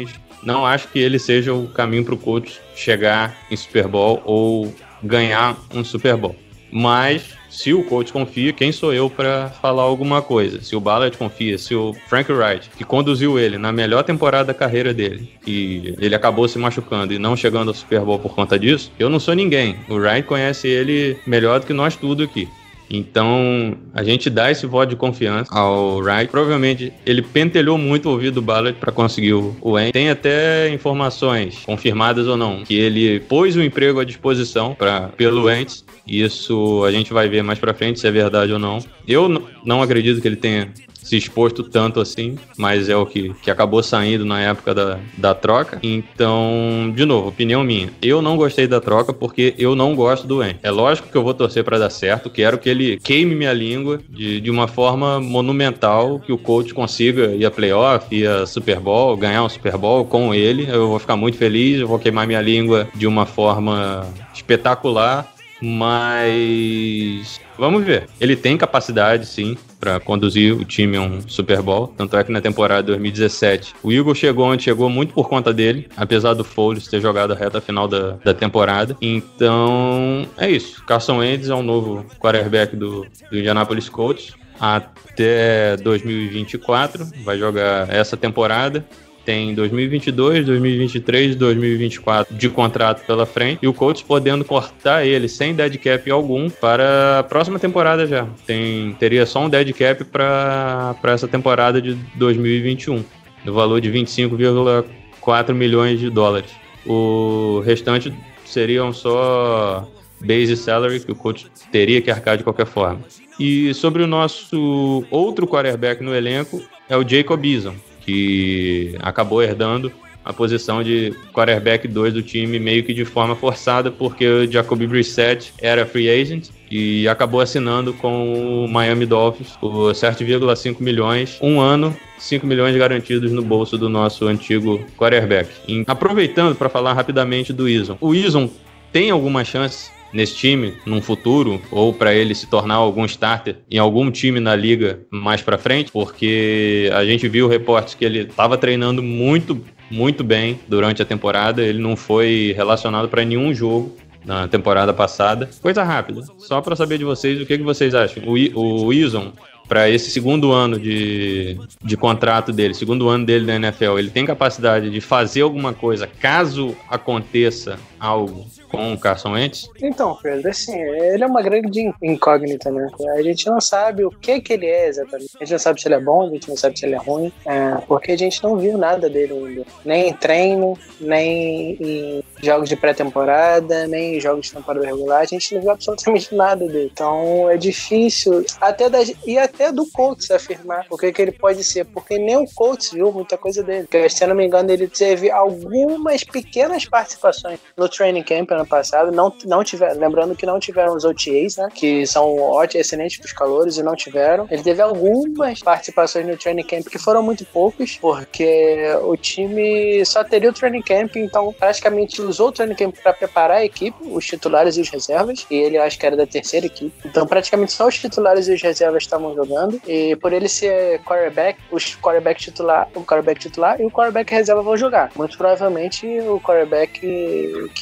[0.42, 4.74] não acho que ele seja o caminho para o coach chegar em Super Bowl ou
[5.02, 6.36] ganhar um Super Bowl.
[6.70, 10.62] Mas se o coach confia, quem sou eu para falar alguma coisa?
[10.62, 14.54] Se o Ballard confia, se o Frank Wright, que conduziu ele na melhor temporada da
[14.54, 18.58] carreira dele, e ele acabou se machucando e não chegando ao Super Bowl por conta
[18.58, 19.76] disso, eu não sou ninguém.
[19.86, 22.48] O Wright conhece ele melhor do que nós tudo aqui.
[22.92, 26.30] Então, a gente dá esse voto de confiança ao Wright.
[26.30, 29.92] Provavelmente ele pentelhou muito o ouvido do Ballard para conseguir o Wayne.
[29.92, 35.44] Tem até informações, confirmadas ou não, que ele pôs o emprego à disposição pra, pelo
[35.44, 35.84] Wentz.
[36.06, 38.78] Isso a gente vai ver mais para frente se é verdade ou não.
[39.08, 39.28] Eu
[39.64, 40.68] não acredito que ele tenha
[41.02, 45.34] se exposto tanto assim, mas é o que, que acabou saindo na época da, da
[45.34, 45.78] troca.
[45.82, 47.90] Então, de novo, opinião minha.
[48.00, 50.56] Eu não gostei da troca porque eu não gosto do En.
[50.62, 54.00] É lógico que eu vou torcer para dar certo, quero que ele queime minha língua
[54.08, 58.78] de, de uma forma monumental, que o coach consiga ir a playoff, ir a Super
[58.78, 60.66] Bowl, ganhar um Super Bowl com ele.
[60.68, 65.31] Eu vou ficar muito feliz, eu vou queimar minha língua de uma forma espetacular,
[65.62, 68.08] mas vamos ver.
[68.20, 71.88] Ele tem capacidade, sim para conduzir o time a um Super Bowl.
[71.88, 75.52] Tanto é que na temporada de 2017 o Eagle chegou onde chegou muito por conta
[75.52, 78.96] dele, apesar do Foles ter jogado a reta final da, da temporada.
[79.02, 80.84] Então é isso.
[80.84, 87.04] Carson Wentz é um novo quarterback do, do Indianapolis Colts até 2024.
[87.24, 88.86] Vai jogar essa temporada
[89.24, 95.54] tem 2022, 2023, 2024 de contrato pela frente e o Colts podendo cortar ele sem
[95.54, 98.26] dead cap algum para a próxima temporada já.
[98.46, 103.04] Tem teria só um dead cap para essa temporada de 2021,
[103.44, 106.50] no valor de 25,4 milhões de dólares.
[106.86, 108.12] O restante
[108.44, 109.88] seriam só
[110.20, 113.00] base salary que o coach teria que arcar de qualquer forma.
[113.38, 117.74] E sobre o nosso outro quarterback no elenco é o Jacob Eason
[118.04, 119.92] que acabou herdando
[120.24, 124.86] a posição de quarterback 2 do time meio que de forma forçada, porque o Jacoby
[124.86, 131.60] Brissett era free agent e acabou assinando com o Miami Dolphins por 7,5 milhões, um
[131.60, 135.50] ano, 5 milhões garantidos no bolso do nosso antigo quarterback.
[135.68, 137.98] E, aproveitando para falar rapidamente do Ison.
[138.00, 138.48] O Ison
[138.92, 143.78] tem alguma chance nesse time num futuro ou para ele se tornar algum starter em
[143.78, 148.56] algum time na liga mais para frente, porque a gente viu reportes que ele estava
[148.58, 149.60] treinando muito
[149.90, 153.94] muito bem durante a temporada, ele não foi relacionado para nenhum jogo
[154.24, 155.50] na temporada passada.
[155.60, 158.22] Coisa rápida, só para saber de vocês o que, que vocês acham.
[158.26, 159.32] O, I- o Wilson,
[159.68, 164.24] para esse segundo ano de, de contrato dele, segundo ano dele na NFL, ele tem
[164.24, 169.70] capacidade de fazer alguma coisa caso aconteça algo com o Carson Wentz?
[169.80, 172.88] Então, Pedro, assim, ele é uma grande incógnita, né?
[173.16, 175.30] A gente não sabe o que que ele é exatamente.
[175.36, 176.98] A gente não sabe se ele é bom, a gente não sabe se ele é
[176.98, 179.66] ruim, é, porque a gente não viu nada dele ainda.
[179.84, 185.26] Nem em treino, nem em jogos de pré-temporada, nem em jogos de temporada regular, a
[185.26, 186.90] gente não viu absolutamente nada dele.
[186.92, 191.62] Então é difícil, até da, e até do Colts afirmar o que, que ele pode
[191.62, 193.82] ser, porque nem o Colts viu muita coisa dele.
[193.82, 198.66] Porque, se eu não me engano, ele teve algumas pequenas participações no training camp ano
[198.66, 203.18] passado, não, não tiveram, lembrando que não tiveram os OTAs, né, que são ótimos, excelentes
[203.18, 204.46] para os calores e não tiveram.
[204.50, 210.24] Ele teve algumas participações no training camp que foram muito poucas, porque o time só
[210.24, 214.24] teria o training camp, então praticamente usou o training camp para preparar a equipe, os
[214.24, 216.92] titulares e os reservas, e ele acho que era da terceira equipe.
[217.04, 221.58] Então praticamente só os titulares e os reservas estavam jogando, e por ele ser quarterback,
[221.70, 225.10] os quarterback titular, o quarterback titular e o quarterback reserva vão jogar.
[225.16, 227.00] Muito provavelmente o quarterback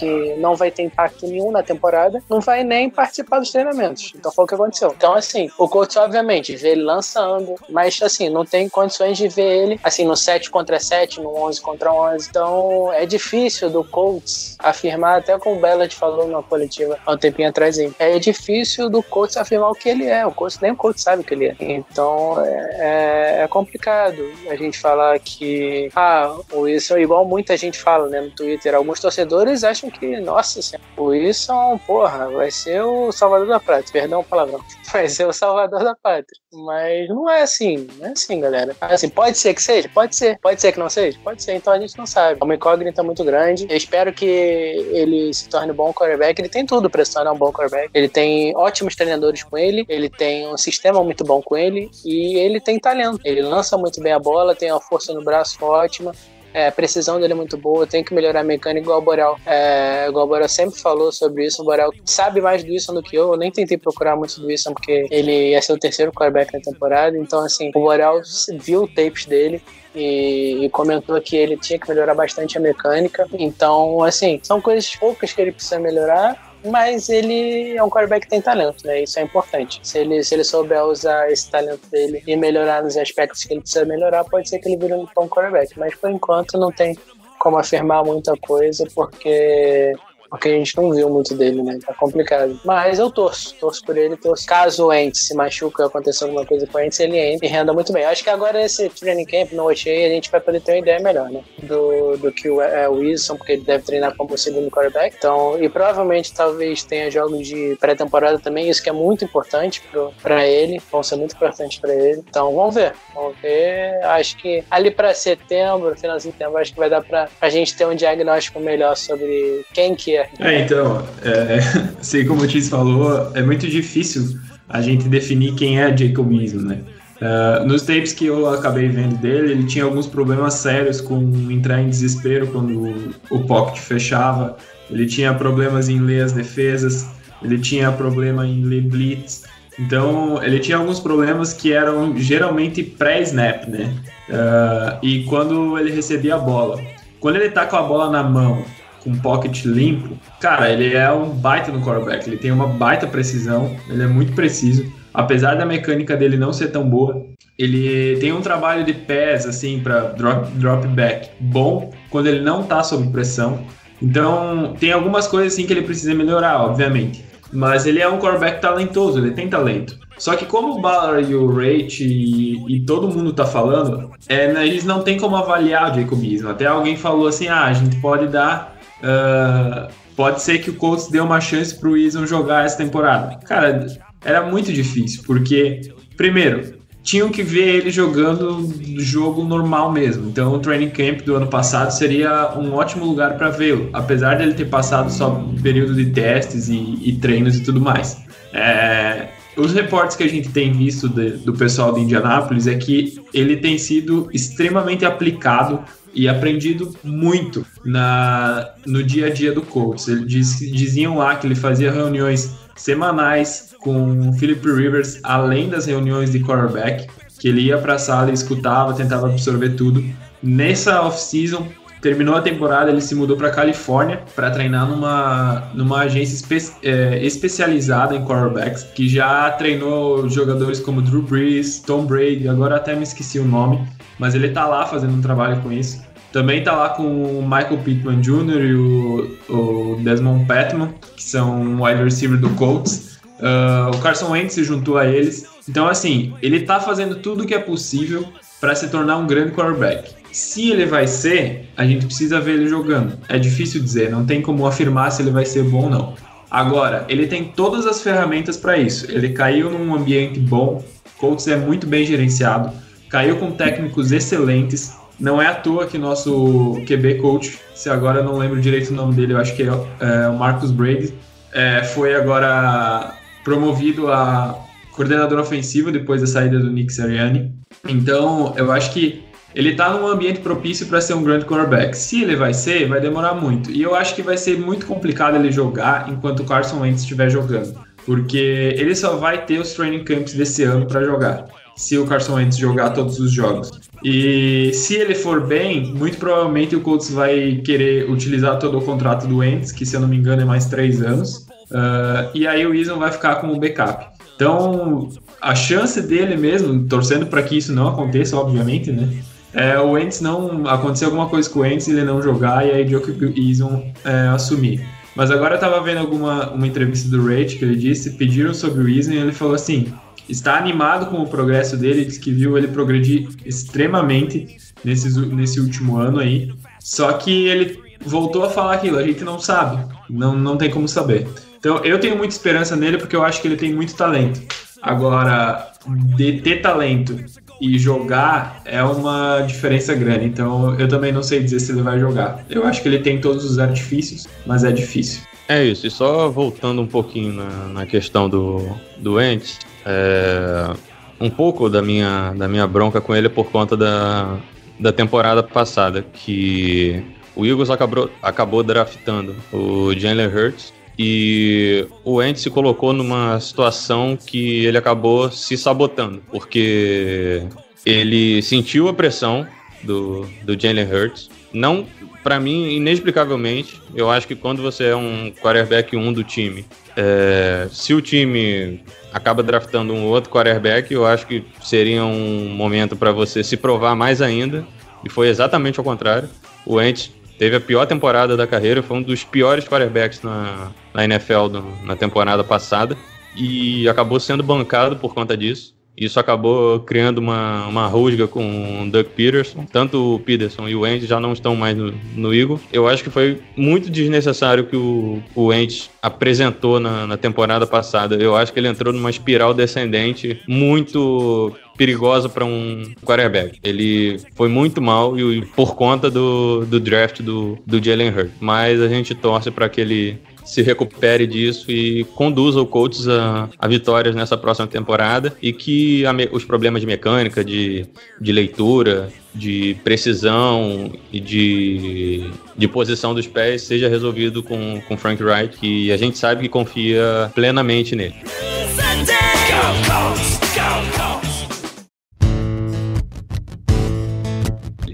[0.01, 4.13] que não vai ter impacto nenhum na temporada não vai nem participar dos treinamentos.
[4.17, 4.95] Então foi o que aconteceu.
[4.97, 9.65] Então assim, o coach obviamente vê ele lançando, mas assim, não tem condições de ver
[9.65, 12.29] ele assim no 7 contra 7, no 11 contra 11.
[12.29, 17.19] Então é difícil do Colts afirmar, até como o Bellard falou numa coletiva há um
[17.19, 20.27] tempinho atrás aí, é difícil do Colts afirmar o que ele é.
[20.27, 21.57] O Colts nem o Colts sabe o que ele é.
[21.61, 27.79] Então é, é- é complicado a gente falar que ah, o Wilson, igual muita gente
[27.79, 32.83] fala né, no Twitter, alguns torcedores acham que, nossa senhora, o Wilson, porra, vai ser
[32.83, 33.93] o salvador da pátria.
[33.93, 34.61] Perdão o palavrão.
[34.93, 36.41] Vai ser o salvador da pátria.
[36.53, 38.75] Mas não é assim, não é assim, galera.
[38.81, 39.89] Assim, pode ser que seja?
[39.89, 40.37] Pode ser.
[40.41, 41.17] Pode ser que não seja?
[41.23, 41.55] Pode ser.
[41.55, 42.41] Então a gente não sabe.
[42.41, 43.69] É uma incógnita muito grande.
[43.71, 46.41] Eu espero que ele se torne um bom quarterback.
[46.41, 47.91] Ele tem tudo para se tornar um bom quarterback.
[47.95, 49.85] Ele tem ótimos treinadores com ele.
[49.89, 51.89] Ele tem um sistema muito bom com ele.
[52.05, 53.21] E ele tem talento.
[53.25, 56.13] Ele lança muito bem a bola, tem uma força no braço ótima.
[56.53, 59.39] É, a precisão dele é muito boa, tem que melhorar a mecânica, igual o Boreal.
[59.47, 61.63] É, igual o Boreal sempre falou sobre isso.
[61.63, 63.33] O Boreal sabe mais do Wilson do que eu.
[63.33, 66.61] Eu nem tentei procurar muito do Wilson, porque ele ia ser o terceiro quarterback na
[66.61, 67.17] temporada.
[67.17, 68.21] Então, assim, o Boreal
[68.55, 69.63] viu tapes dele
[69.95, 73.27] e comentou que ele tinha que melhorar bastante a mecânica.
[73.33, 76.50] Então, assim, são coisas poucas que ele precisa melhorar.
[76.65, 79.03] Mas ele é um quarterback que tem talento, né?
[79.03, 79.81] Isso é importante.
[79.83, 83.61] Se ele, se ele souber usar esse talento dele e melhorar nos aspectos que ele
[83.61, 85.79] precisa melhorar, pode ser que ele vire um bom quarterback.
[85.79, 86.97] Mas por enquanto não tem
[87.39, 89.95] como afirmar muita coisa, porque
[90.31, 91.79] porque a gente não viu muito dele, né?
[91.85, 92.59] Tá complicado.
[92.65, 94.47] Mas eu torço, torço por ele, torço.
[94.47, 97.73] Caso o Ents se machuca, aconteça alguma coisa com o Ents, ele entra e renda
[97.73, 98.05] muito bem.
[98.05, 101.01] Acho que agora esse training camp no OTA a gente vai poder ter uma ideia
[101.01, 101.43] melhor, né?
[101.63, 105.17] Do, do que o, é, Wilson, porque ele deve treinar como segundo quarterback.
[105.19, 110.13] Então, e provavelmente talvez tenha jogos de pré-temporada também, isso que é muito importante pro,
[110.23, 112.23] pra ele, vão ser muito importantes pra ele.
[112.29, 114.03] Então, vamos ver, vamos ver.
[114.05, 117.75] Acho que ali pra setembro, finalzinho de setembro, acho que vai dar pra a gente
[117.75, 120.20] ter um diagnóstico melhor sobre quem que é.
[120.39, 121.59] É, então, é,
[122.01, 126.61] assim como o Tiz falou, é muito difícil a gente definir quem é Jacob Eason,
[126.61, 126.79] né?
[127.21, 131.83] Uh, nos tapes que eu acabei vendo dele, ele tinha alguns problemas sérios com entrar
[131.83, 134.57] em desespero quando o pocket fechava,
[134.91, 137.07] ele tinha problemas em ler as defesas,
[137.43, 139.45] ele tinha problema em ler blitz,
[139.79, 143.95] então ele tinha alguns problemas que eram geralmente pré-snap, né?
[144.31, 146.81] Uh, e quando ele recebia a bola,
[147.19, 148.65] quando ele tá com a bola na mão
[149.03, 153.75] com pocket limpo, cara, ele é um baita no quarterback, ele tem uma baita precisão,
[153.89, 157.25] ele é muito preciso, apesar da mecânica dele não ser tão boa,
[157.59, 162.63] ele tem um trabalho de pés, assim, para drop, drop back bom quando ele não
[162.63, 163.65] tá sob pressão,
[164.03, 168.61] então tem algumas coisas assim que ele precisa melhorar, obviamente, mas ele é um quarterback
[168.61, 169.99] talentoso, ele tem talento.
[170.21, 174.45] Só que como o Ballard e o Rate e, e, todo mundo tá falando, é,
[174.67, 176.51] eles não tem como avaliar o Jacob Eason.
[176.51, 178.70] Até alguém falou assim, ah, a gente pode dar
[179.03, 183.37] Uh, pode ser que o Colts dê uma chance pro Eason jogar essa temporada.
[183.47, 183.87] Cara,
[184.23, 190.29] era muito difícil, porque, primeiro, tinham que ver ele jogando jogo normal mesmo.
[190.29, 194.55] Então, o training camp do ano passado seria um ótimo lugar para vê-lo, apesar dele
[194.55, 198.23] ter passado só período de testes e, e treinos e tudo mais.
[198.53, 203.21] É, os reportes que a gente tem visto de, do pessoal de Indianápolis é que
[203.33, 205.81] ele tem sido extremamente aplicado
[206.13, 210.09] e aprendido muito na, no dia a dia do Colts.
[210.09, 215.87] Eles diz, diziam lá que ele fazia reuniões semanais com o Philip Rivers, além das
[215.87, 217.07] reuniões de quarterback,
[217.39, 220.05] que ele ia para a sala escutava, tentava absorver tudo.
[220.43, 221.67] Nessa off-season,
[222.01, 227.25] terminou a temporada, ele se mudou para Califórnia para treinar numa, numa agência espe é,
[227.25, 233.03] especializada em quarterbacks, que já treinou jogadores como Drew Brees, Tom Brady, agora até me
[233.03, 233.87] esqueci o nome,
[234.19, 236.03] mas ele tá lá fazendo um trabalho com isso.
[236.33, 238.65] Também tá lá com o Michael Pittman Jr.
[238.65, 243.19] e o, o Desmond Patman, que são wide receiver do Colts.
[243.41, 245.49] Uh, o Carson Wentz se juntou a eles.
[245.69, 248.27] Então, assim, ele tá fazendo tudo o que é possível
[248.61, 250.15] para se tornar um grande quarterback.
[250.33, 253.19] Se ele vai ser, a gente precisa ver ele jogando.
[253.29, 256.15] É difícil dizer, não tem como afirmar se ele vai ser bom ou não.
[256.51, 259.11] Agora, ele tem todas as ferramentas para isso.
[259.11, 260.85] Ele caiu num ambiente bom,
[261.19, 262.73] Colts é muito bem gerenciado,
[263.09, 264.95] caiu com técnicos excelentes.
[265.21, 268.95] Não é à toa que nosso QB coach, se agora eu não lembro direito o
[268.95, 271.13] nome dele, eu acho que é, é o Marcus Brady,
[271.53, 273.15] é, foi agora
[273.45, 274.59] promovido a
[274.93, 277.53] coordenador ofensivo depois da saída do Nick Sirianni.
[277.87, 279.23] Então, eu acho que
[279.55, 281.97] ele tá num ambiente propício para ser um grande quarterback.
[281.97, 283.71] Se ele vai ser, vai demorar muito.
[283.71, 287.29] E eu acho que vai ser muito complicado ele jogar enquanto o Carson Wentz estiver
[287.29, 287.75] jogando.
[288.07, 291.47] Porque ele só vai ter os training camps desse ano para jogar.
[291.77, 293.71] Se o Carson Wentz jogar todos os jogos.
[294.03, 299.27] E se ele for bem, muito provavelmente o Colts vai querer utilizar todo o contrato
[299.27, 301.47] do Wentz, que se eu não me engano é mais três anos.
[301.71, 304.07] Uh, e aí o Eason vai ficar como backup.
[304.35, 309.09] Então, a chance dele mesmo, torcendo para que isso não aconteça, obviamente, né?
[309.53, 310.67] É, o Wentz não.
[310.67, 313.03] Acontecer alguma coisa com o Wentz, ele não jogar e aí Joe
[313.37, 314.81] Eason é, assumir.
[315.15, 318.83] Mas agora eu tava vendo alguma uma entrevista do Rage que ele disse, pediram sobre
[318.83, 319.93] o Eason e ele falou assim:
[320.29, 325.97] está animado com o progresso dele, diz que viu ele progredir extremamente nesse, nesse último
[325.97, 326.53] ano aí.
[326.79, 330.89] Só que ele voltou a falar aquilo, a gente não sabe, não, não tem como
[330.89, 331.27] saber.
[331.59, 334.41] Então eu tenho muita esperança nele porque eu acho que ele tem muito talento.
[334.83, 335.73] Agora,
[336.17, 337.23] de ter talento
[337.61, 340.25] e jogar é uma diferença grande.
[340.25, 342.45] Então eu também não sei dizer se ele vai jogar.
[342.49, 345.23] Eu acho que ele tem todos os artifícios, mas é difícil.
[345.49, 350.73] É isso, e só voltando um pouquinho na, na questão do, do Ents, é,
[351.21, 354.39] um pouco da minha, da minha bronca com ele é por conta da,
[354.79, 357.03] da temporada passada, que
[357.35, 364.19] o Eagles acabou, acabou draftando o Jalen Hurts e o Ent se colocou numa situação
[364.19, 367.43] que ele acabou se sabotando, porque
[367.87, 369.47] ele sentiu a pressão
[369.83, 371.31] do, do Jalen Hurts.
[371.55, 371.87] Não,
[372.23, 377.67] para mim, inexplicavelmente, eu acho que quando você é um quarterback 1 do time, é,
[377.73, 383.11] se o time acaba draftando um outro quarterback, eu acho que seria um momento para
[383.11, 384.67] você se provar mais ainda.
[385.03, 386.29] E foi exatamente ao contrário.
[386.67, 387.09] O Ent
[387.41, 391.87] teve a pior temporada da carreira, foi um dos piores quarterbacks na, na NFL no,
[391.87, 392.95] na temporada passada
[393.35, 395.75] e acabou sendo bancado por conta disso.
[396.01, 399.67] Isso acabou criando uma, uma rusga com o Doug Peterson.
[399.71, 402.59] Tanto o Peterson e o Wentz já não estão mais no, no Eagle.
[402.73, 408.17] Eu acho que foi muito desnecessário que o, o Wentz apresentou na, na temporada passada.
[408.17, 413.59] Eu acho que ele entrou numa espiral descendente muito perigosa para um quarterback.
[413.65, 418.33] Ele foi muito mal e por conta do, do draft do, do Jalen Hurts.
[418.39, 423.49] Mas a gente torce para que ele se recupere disso e conduza o Colts a,
[423.59, 427.87] a vitórias nessa próxima temporada e que a, os problemas de mecânica, de,
[428.21, 435.23] de leitura, de precisão e de, de posição dos pés seja resolvido com, com Frank
[435.23, 438.17] Wright, que a gente sabe que confia plenamente nele.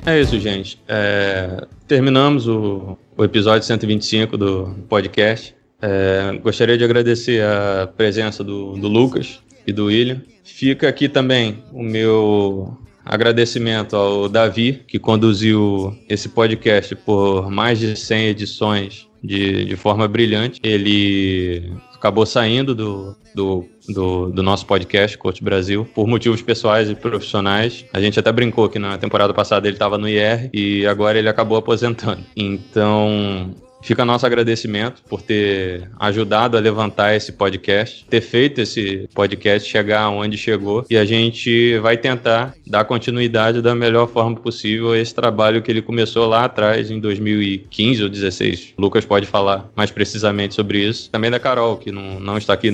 [0.05, 0.79] É isso, gente.
[0.87, 5.55] É, terminamos o, o episódio 125 do podcast.
[5.81, 10.23] É, gostaria de agradecer a presença do, do Lucas e do William.
[10.45, 17.97] Fica aqui também o meu agradecimento ao Davi, que conduziu esse podcast por mais de
[17.97, 20.61] 100 edições de, de forma brilhante.
[20.63, 26.95] Ele acabou saindo do, do, do, do, nosso podcast, Coach Brasil, por motivos pessoais e
[26.95, 27.85] profissionais.
[27.93, 31.29] A gente até brincou que na temporada passada ele estava no IR e agora ele
[31.29, 32.23] acabou aposentando.
[32.37, 39.69] Então, Fica nosso agradecimento por ter ajudado a levantar esse podcast, ter feito esse podcast
[39.69, 44.99] chegar onde chegou e a gente vai tentar dar continuidade da melhor forma possível a
[44.99, 48.75] esse trabalho que ele começou lá atrás, em 2015 ou 2016.
[48.77, 51.11] O Lucas pode falar mais precisamente sobre isso.
[51.11, 52.73] Também da Carol, que não, não está aqui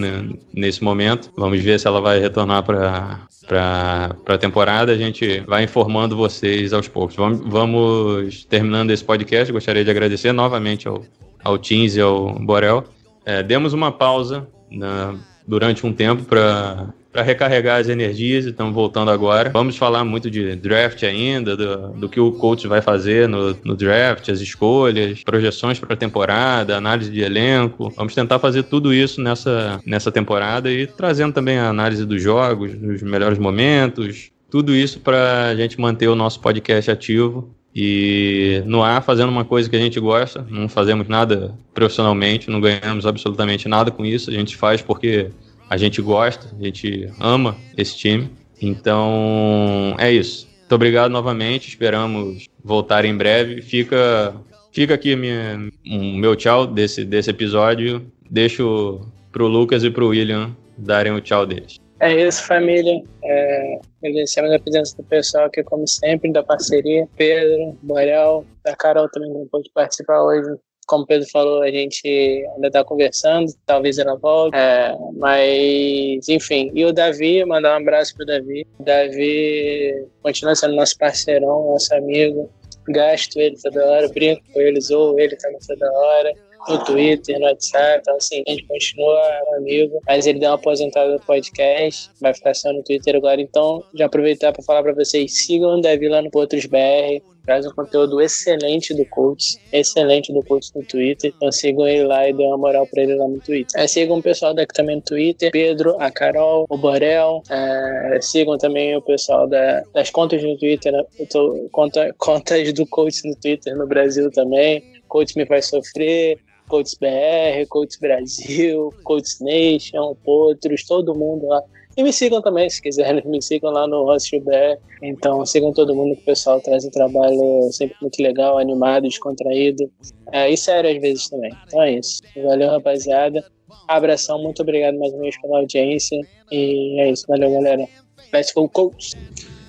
[0.53, 1.30] nesse momento.
[1.36, 4.93] Vamos ver se ela vai retornar para para a temporada.
[4.93, 7.16] A gente vai informando vocês aos poucos.
[7.16, 9.53] Vamos, vamos terminando esse podcast.
[9.53, 11.03] Gostaria de agradecer novamente ao,
[11.43, 12.84] ao Teams e ao Borel.
[13.24, 15.14] É, demos uma pausa na,
[15.47, 19.50] durante um tempo para para recarregar as energias, estamos voltando agora.
[19.50, 23.76] Vamos falar muito de draft ainda, do, do que o coach vai fazer no, no
[23.76, 27.92] draft, as escolhas, projeções para a temporada, análise de elenco.
[27.94, 32.74] Vamos tentar fazer tudo isso nessa, nessa temporada e trazendo também a análise dos jogos,
[32.74, 38.82] dos melhores momentos, tudo isso para a gente manter o nosso podcast ativo e no
[38.82, 43.66] ar fazendo uma coisa que a gente gosta, não fazemos nada profissionalmente, não ganhamos absolutamente
[43.66, 45.30] nada com isso, a gente faz porque
[45.72, 48.30] a gente gosta, a gente ama esse time.
[48.60, 50.46] Então, é isso.
[50.58, 53.62] Muito obrigado novamente, esperamos voltar em breve.
[53.62, 54.36] Fica,
[54.70, 58.06] fica aqui minha, meu tchau desse, desse episódio.
[58.30, 59.00] Deixo
[59.32, 61.78] pro Lucas e pro William darem o tchau deles.
[62.00, 63.02] É isso, família.
[63.24, 67.08] É, agradecemos a presença do pessoal aqui, como sempre, da parceria.
[67.16, 70.54] Pedro, Borel, a Carol também não pôde participar hoje
[70.86, 72.06] como o Pedro falou, a gente
[72.54, 74.56] ainda está conversando, talvez ela volte.
[74.56, 76.70] É, mas, enfim.
[76.74, 78.66] E o Davi, mandar um abraço pro Davi.
[78.78, 82.50] O Davi continua sendo nosso parceirão, nosso amigo.
[82.88, 86.34] Gasto ele toda hora, brinco com eles, ou ele também toda hora
[86.68, 89.20] no Twitter, no WhatsApp, então assim, a gente continua
[89.56, 93.82] amigo, mas ele deu uma aposentada no podcast, vai ficar só no Twitter agora, então
[93.94, 97.70] já aproveitar para falar para vocês, sigam o Davi lá no Potros BR, traz um
[97.70, 102.45] conteúdo excelente do Colts, excelente do Colts no Twitter, então sigam ele lá e dê
[102.45, 103.80] uma moral para ele lá no Twitter.
[103.80, 108.57] É, sigam o pessoal daqui também no Twitter, Pedro, a Carol, o Borel, é, sigam
[108.59, 111.03] também o pessoal da, das contas no Twitter, né?
[111.30, 116.38] tô, conta, contas do Colts no Twitter no Brasil também, Colts me faz sofrer,
[116.68, 121.62] Coach BR, Coach Brasil, Coach Nation, outros, todo mundo lá.
[121.97, 124.80] E me sigam também, se quiserem, me sigam lá no Hostel BR.
[125.03, 129.90] Então, sigam todo mundo que o pessoal traz um trabalho sempre muito legal, animado, descontraído.
[130.32, 131.53] É, e sério às vezes também.
[131.66, 132.22] Então é isso.
[132.43, 133.45] Valeu, rapaziada.
[133.88, 136.18] Abração, muito obrigado mais uma vez pela audiência.
[136.51, 137.86] E é isso, valeu, galera.
[138.32, 139.14] Let's go, coach!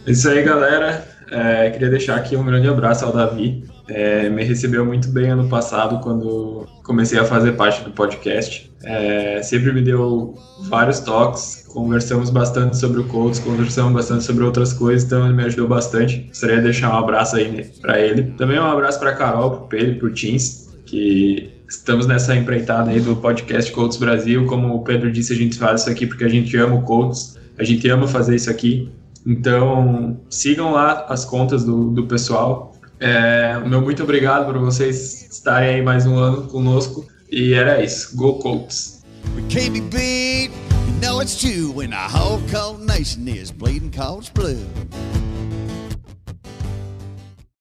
[0.06, 1.06] É isso aí, galera.
[1.32, 3.64] É, queria deixar aqui um grande abraço ao Davi.
[3.90, 8.72] É, me recebeu muito bem ano passado quando comecei a fazer parte do podcast.
[8.84, 14.74] É, sempre me deu vários toques, conversamos bastante sobre o Colts, conversamos bastante sobre outras
[14.74, 16.20] coisas, então ele me ajudou bastante.
[16.28, 18.34] Gostaria de deixar um abraço aí para ele.
[18.38, 23.00] Também um abraço para Carol, para Pedro, para o Teams, que estamos nessa empreitada aí
[23.00, 24.46] do podcast Colts Brasil.
[24.46, 27.38] Como o Pedro disse, a gente faz isso aqui porque a gente ama o Colts,
[27.58, 28.92] a gente ama fazer isso aqui.
[29.26, 32.74] Então, sigam lá as contas do, do pessoal.
[33.00, 37.08] É, meu muito obrigado por vocês estarem aí mais um ano conosco.
[37.36, 38.16] E era isso.
[38.16, 39.02] Go Colts!
[39.36, 40.52] We can't be beat,
[40.86, 44.64] you know it's true when the whole cold nation is bleeding Colts blue.